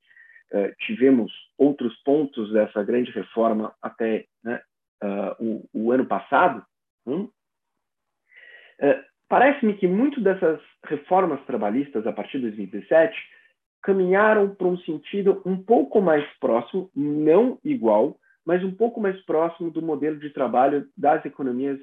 [0.53, 4.61] uh, tivemos outros pontos dessa grande reforma até né,
[5.03, 6.63] uh, o, o, ano passado,
[7.07, 7.33] uh,
[9.33, 13.17] parece-me que muito dessas reformas trabalhistas a partir de 2017
[13.81, 18.15] caminharam para um sentido um pouco mais próximo, não igual,
[18.45, 21.79] mas um pouco mais próximo do modelo de trabalho das economias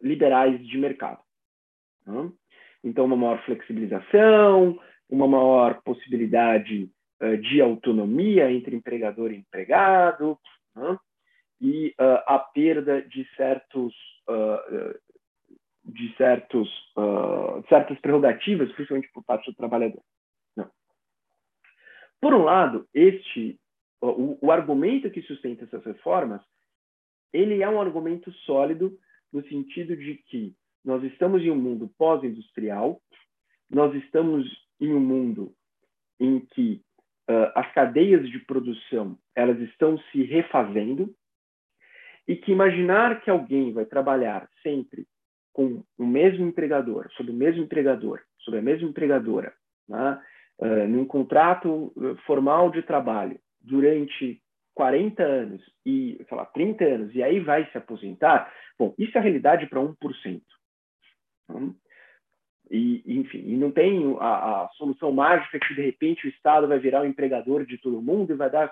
[0.00, 1.18] liberais de mercado.
[2.06, 2.32] Né?
[2.82, 4.80] Então, uma maior flexibilização,
[5.10, 6.90] uma maior possibilidade
[7.22, 10.38] uh, de autonomia entre empregador e empregado,
[10.74, 10.96] né?
[11.60, 13.92] e uh, a perda de certos
[14.26, 14.96] uh,
[15.86, 16.68] de certos
[17.62, 20.02] de certas prerrogativas, principalmente por parte do trabalhador.
[20.56, 20.70] Não.
[22.20, 23.58] Por um lado, este
[24.00, 26.40] o, o argumento que sustenta essas reformas,
[27.32, 28.98] ele é um argumento sólido
[29.32, 33.00] no sentido de que nós estamos em um mundo pós-industrial,
[33.68, 34.46] nós estamos
[34.80, 35.52] em um mundo
[36.20, 36.82] em que
[37.28, 41.14] uh, as cadeias de produção elas estão se refazendo
[42.28, 45.06] e que imaginar que alguém vai trabalhar sempre
[45.56, 49.54] com o mesmo empregador, sob o mesmo empregador, sob a mesma empregadora,
[49.88, 50.22] né,
[50.58, 51.94] uh, num contrato
[52.26, 54.38] formal de trabalho durante
[54.74, 59.18] 40 anos e, sei lá, 30 anos, e aí vai se aposentar, bom, isso é
[59.18, 60.42] a realidade para 1%.
[61.48, 61.74] Né?
[62.70, 66.78] E, enfim, e não tem a, a, solução mágica que de repente o Estado vai
[66.78, 68.70] virar o empregador de todo mundo e vai dar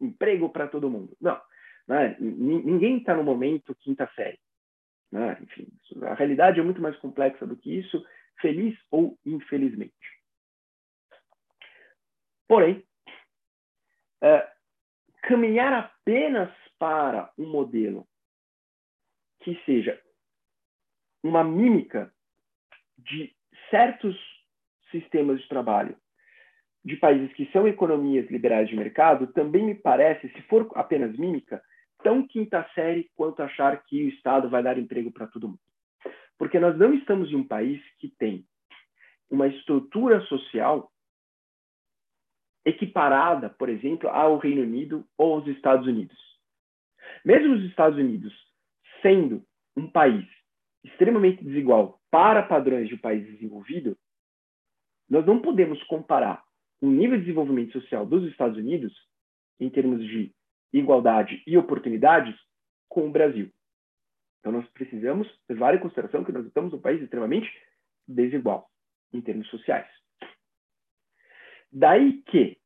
[0.00, 1.16] emprego para todo mundo.
[1.20, 1.40] Não,
[1.88, 2.16] né?
[2.20, 4.38] ninguém está no momento quinta série.
[5.10, 5.38] Né?
[5.40, 5.68] Enfim,
[6.02, 8.04] a realidade é muito mais complexa do que isso,
[8.40, 9.94] feliz ou infelizmente.
[12.48, 12.84] Porém,
[14.22, 14.52] é,
[15.22, 18.06] caminhar apenas para um modelo
[19.40, 20.00] que seja
[21.22, 22.12] uma mímica
[22.98, 23.34] de
[23.70, 24.16] certos
[24.90, 25.96] sistemas de trabalho
[26.84, 31.60] de países que são economias liberais de mercado, também me parece, se for apenas mímica,
[32.06, 35.58] tão quinta série quanto achar que o Estado vai dar emprego para todo mundo.
[36.38, 38.46] Porque nós não estamos em um país que tem
[39.28, 40.88] uma estrutura social
[42.64, 46.16] equiparada, por exemplo, ao Reino Unido ou aos Estados Unidos.
[47.24, 48.32] Mesmo os Estados Unidos
[49.02, 49.44] sendo
[49.76, 50.24] um país
[50.84, 53.98] extremamente desigual para padrões de um país desenvolvido,
[55.10, 56.44] nós não podemos comparar
[56.80, 58.94] o nível de desenvolvimento social dos Estados Unidos,
[59.58, 60.35] em termos de
[60.72, 62.34] igualdade e oportunidades,
[62.88, 63.50] com o Brasil.
[64.40, 67.50] Então, nós precisamos levar em consideração que nós estamos um país extremamente
[68.06, 68.70] desigual
[69.12, 69.88] em termos sociais.
[71.72, 72.58] Daí que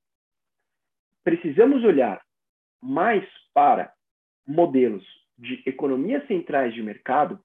[1.25, 2.23] precisamos olhar
[2.83, 3.93] mais para
[4.47, 5.05] modelos
[5.39, 7.43] de economias centrais de mercado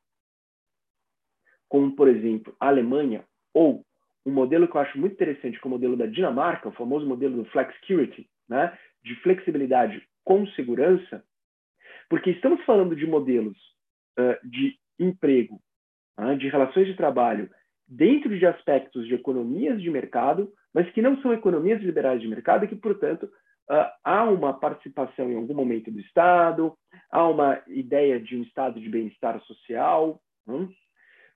[1.67, 3.85] como, por exemplo, a Alemanha, ou
[4.25, 7.05] um modelo que eu acho muito interessante, que é o modelo da Dinamarca, o famoso
[7.07, 11.23] modelo do Flexicurity, né, de flexibilidade com segurança,
[12.09, 13.57] porque estamos falando de modelos
[14.19, 15.61] uh, de emprego,
[16.19, 17.49] uh, de relações de trabalho,
[17.87, 22.65] dentro de aspectos de economias de mercado, mas que não são economias liberais de mercado
[22.65, 23.23] e que, portanto,
[23.69, 26.75] uh, há uma participação em algum momento do Estado,
[27.11, 30.67] há uma ideia de um estado de bem-estar social, hum?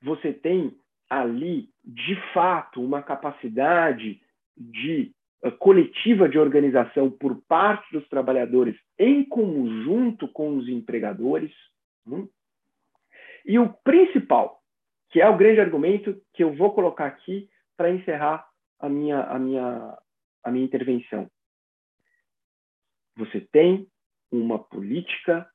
[0.01, 0.75] você tem
[1.09, 4.21] ali, de fato, uma capacidade
[4.57, 5.11] de
[5.59, 11.51] coletiva de organização por parte dos trabalhadores em conjunto com os empregadores.
[12.07, 12.27] Hum?
[13.45, 14.61] E o principal,
[15.09, 18.47] que é o grande argumento que eu vou colocar aqui para encerrar
[18.79, 19.97] a minha, a, minha,
[20.43, 21.29] a minha intervenção.
[23.17, 23.87] Você tem
[24.31, 25.49] uma política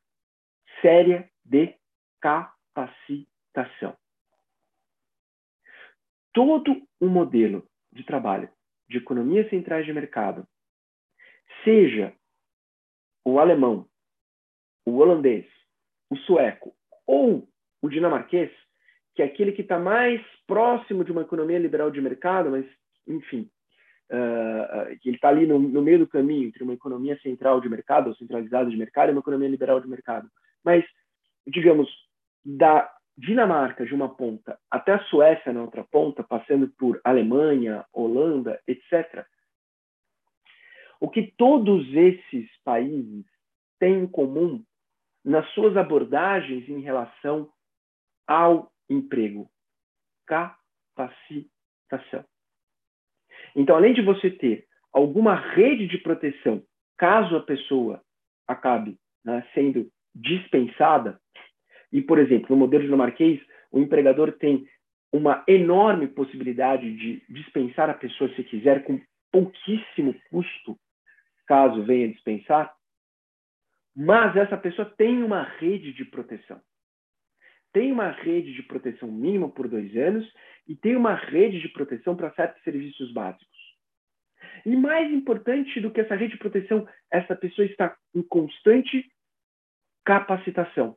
[0.81, 1.75] séria de
[2.21, 3.97] capacitação
[6.35, 8.51] todo o modelo de trabalho
[8.95, 10.47] de economias centrais de mercado,
[11.65, 12.15] seja
[13.25, 13.89] o alemão,
[14.87, 15.47] o holandês,
[16.09, 16.73] o sueco
[17.05, 17.49] ou
[17.83, 18.51] o dinamarquês,
[19.15, 22.65] que é aquele que está mais próximo de uma economia liberal de mercado, mas,
[23.07, 23.51] enfim,
[24.11, 27.69] uh, que ele está ali no, no, meio do caminho entre uma economia central de
[27.69, 30.29] mercado, ou centralizada de mercado, e uma economia liberal de mercado.
[30.65, 30.85] Mas,
[31.47, 31.91] digamos,
[32.45, 38.61] da Dinamarca de uma ponta até a Suécia na outra ponta, passando por Alemanha, Holanda,
[38.67, 39.25] etc.
[41.01, 43.25] O que todos esses países
[43.79, 44.65] têm em comum
[45.25, 47.53] nas suas abordagens em relação
[48.27, 49.51] ao emprego?
[50.27, 52.25] Capacitação.
[53.55, 56.63] Então, além de você ter alguma rede de proteção
[56.97, 58.03] caso a pessoa
[58.47, 61.21] acabe né, sendo dispensada,
[61.95, 63.41] e, por exemplo, no modelo dinamarquês,
[63.71, 64.67] o empregador tem
[65.13, 70.77] uma enorme possibilidade de dispensar a pessoa se quiser com pouquíssimo custo,
[71.47, 72.75] caso venha dispensar,
[73.95, 76.61] mas essa pessoa tem uma rede de proteção.
[77.73, 80.29] Tem uma rede de proteção mínima por dois anos
[80.67, 83.47] e tem uma rede de proteção para certos serviços básicos.
[84.67, 89.09] E mais importante do que essa rede de proteção, essa pessoa está em constante
[90.05, 90.97] capacitação.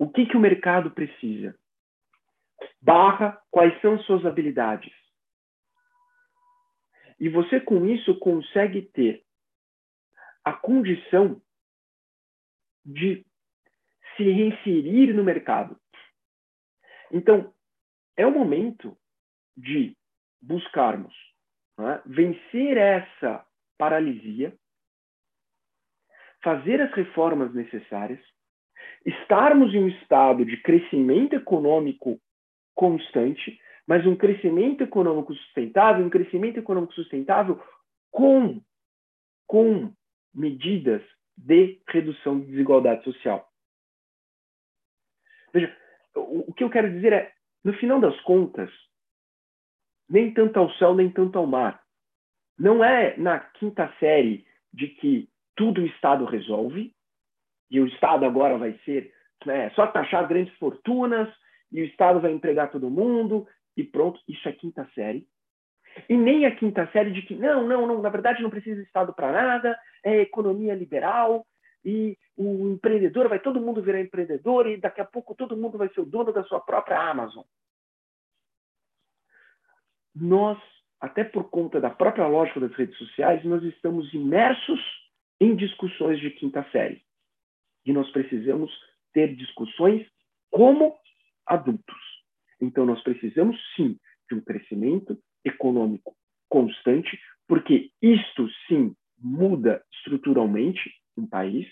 [0.00, 1.54] O que, que o mercado precisa?
[2.80, 4.90] Barra, quais são suas habilidades?
[7.18, 9.22] E você, com isso, consegue ter
[10.42, 11.42] a condição
[12.82, 13.26] de
[14.16, 15.78] se reinserir no mercado.
[17.12, 17.52] Então,
[18.16, 18.96] é o momento
[19.54, 19.94] de
[20.40, 21.14] buscarmos
[21.78, 22.00] é?
[22.06, 23.46] vencer essa
[23.76, 24.56] paralisia,
[26.42, 28.20] fazer as reformas necessárias,
[29.04, 32.20] estarmos em um estado de crescimento econômico
[32.74, 37.60] constante, mas um crescimento econômico sustentável, um crescimento econômico sustentável
[38.10, 38.60] com,
[39.46, 39.92] com
[40.34, 41.02] medidas
[41.36, 43.48] de redução de desigualdade social.
[45.52, 45.74] Veja,
[46.14, 47.32] o, o que eu quero dizer é,
[47.64, 48.70] no final das contas,
[50.08, 51.82] nem tanto ao céu, nem tanto ao mar.
[52.58, 56.94] Não é na quinta série de que tudo o Estado resolve,
[57.70, 59.12] e o Estado agora vai ser
[59.46, 61.28] né, só taxar grandes fortunas,
[61.70, 63.46] e o Estado vai empregar todo mundo,
[63.76, 65.26] e pronto, isso é quinta série.
[66.08, 69.12] E nem a quinta série de que, não, não, não, na verdade não precisa Estado
[69.12, 71.46] para nada, é economia liberal,
[71.84, 75.88] e o empreendedor vai todo mundo virar empreendedor, e daqui a pouco todo mundo vai
[75.90, 77.44] ser o dono da sua própria Amazon.
[80.14, 80.58] Nós,
[81.00, 84.80] até por conta da própria lógica das redes sociais, nós estamos imersos
[85.40, 87.02] em discussões de quinta série.
[87.84, 88.70] E nós precisamos
[89.12, 90.06] ter discussões
[90.50, 90.96] como
[91.46, 91.98] adultos.
[92.60, 96.14] Então, nós precisamos sim de um crescimento econômico
[96.48, 97.18] constante,
[97.48, 101.66] porque isto sim muda estruturalmente um país,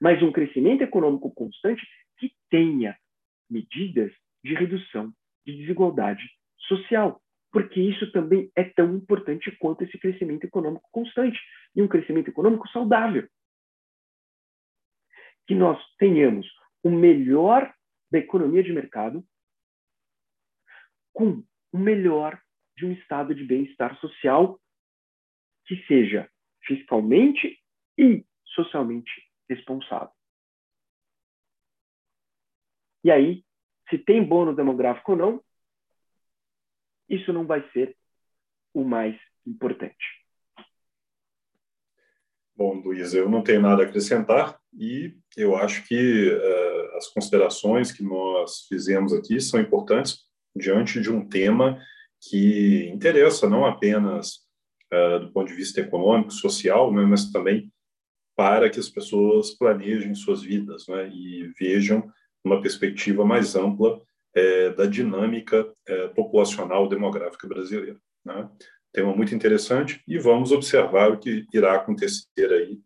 [0.00, 1.86] mas um crescimento econômico constante
[2.18, 2.96] que tenha
[3.48, 4.12] medidas
[4.42, 5.12] de redução
[5.44, 6.22] de desigualdade
[6.68, 7.20] social,
[7.52, 11.38] porque isso também é tão importante quanto esse crescimento econômico constante
[11.74, 13.26] e um crescimento econômico saudável.
[15.46, 16.46] Que nós tenhamos
[16.82, 17.72] o melhor
[18.10, 19.24] da economia de mercado
[21.12, 22.40] com o melhor
[22.76, 24.60] de um estado de bem-estar social
[25.66, 26.30] que seja
[26.64, 27.62] fiscalmente
[27.98, 29.10] e socialmente
[29.48, 30.12] responsável.
[33.04, 33.44] E aí,
[33.88, 35.44] se tem bônus demográfico ou não,
[37.08, 37.96] isso não vai ser
[38.72, 40.19] o mais importante.
[42.60, 47.90] Bom, Luiz, eu não tenho nada a acrescentar e eu acho que uh, as considerações
[47.90, 51.82] que nós fizemos aqui são importantes diante de um tema
[52.20, 54.40] que interessa não apenas
[54.92, 57.72] uh, do ponto de vista econômico, social, né, mas também
[58.36, 62.12] para que as pessoas planejem suas vidas né, e vejam
[62.44, 64.02] uma perspectiva mais ampla
[64.34, 65.66] é, da dinâmica
[66.14, 67.98] populacional demográfica brasileira.
[68.24, 68.48] Né?
[68.92, 72.78] Tema muito interessante e vamos observar o que irá acontecer aí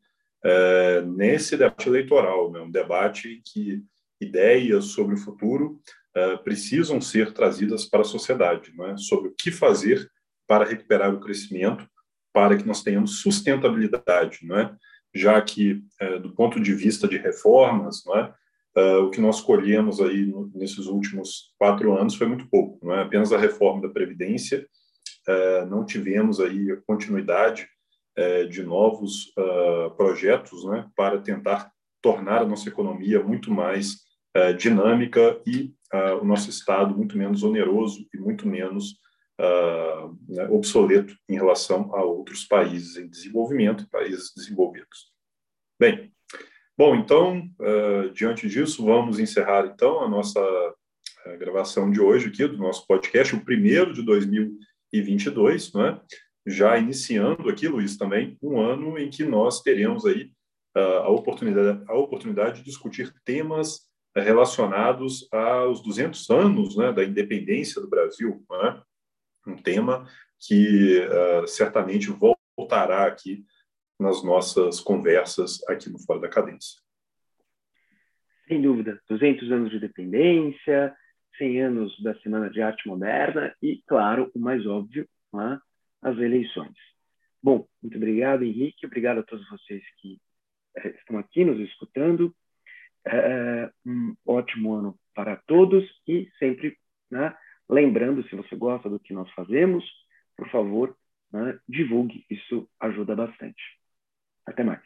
[0.45, 2.61] é, nesse debate eleitoral, né?
[2.61, 3.83] um debate em que
[4.21, 5.81] ideias sobre o futuro
[6.15, 8.95] é, precisam ser trazidas para a sociedade, né?
[8.99, 10.09] sobre o que fazer
[10.47, 11.89] para recuperar o crescimento,
[12.33, 14.77] para que nós tenhamos sustentabilidade, né?
[15.15, 18.33] já que, é, do ponto de vista de reformas, né?
[19.01, 23.03] o que nós colhemos aí nesses últimos quatro anos foi muito pouco, não é?
[23.03, 24.67] apenas a reforma da Previdência,
[25.69, 27.67] não tivemos aí a continuidade
[28.17, 34.05] é, de novos uh, projetos né, para tentar tornar a nossa economia muito mais
[34.37, 39.03] uh, dinâmica e uh, o nosso Estado muito menos oneroso e muito menos
[40.29, 45.13] né, obsoleto em relação a outros países em desenvolvimento e países desenvolvidos.
[45.77, 46.13] Bem,
[46.79, 47.43] bom, então,
[48.15, 50.41] diante disso, vamos encerrar então a nossa
[51.41, 56.01] gravação de hoje aqui do nosso podcast, o primeiro de 2020 2022, né?
[56.47, 60.31] já iniciando aqui, Luiz, também um ano em que nós teremos aí
[60.77, 67.81] uh, a oportunidade, a oportunidade de discutir temas relacionados aos 200 anos né, da independência
[67.81, 68.83] do Brasil, né?
[69.47, 70.07] um tema
[70.39, 72.09] que uh, certamente
[72.57, 73.45] voltará aqui
[73.99, 76.81] nas nossas conversas aqui no Fora da Cadência.
[78.47, 80.95] Sem dúvida, 200 anos de independência,
[81.39, 85.61] 100 anos da Semana de Arte Moderna e, claro, o mais óbvio, né,
[86.03, 86.77] as eleições.
[87.43, 90.21] Bom, muito obrigado, Henrique, obrigado a todos vocês que
[90.77, 92.35] eh, estão aqui nos escutando.
[93.07, 96.79] É, um ótimo ano para todos e sempre
[97.11, 97.37] né,
[97.69, 99.85] lembrando, se você gosta do que nós fazemos,
[100.37, 100.97] por favor,
[101.33, 103.63] né, divulgue, isso ajuda bastante.
[104.47, 104.83] Até mais.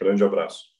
[0.00, 0.77] Grande abraço.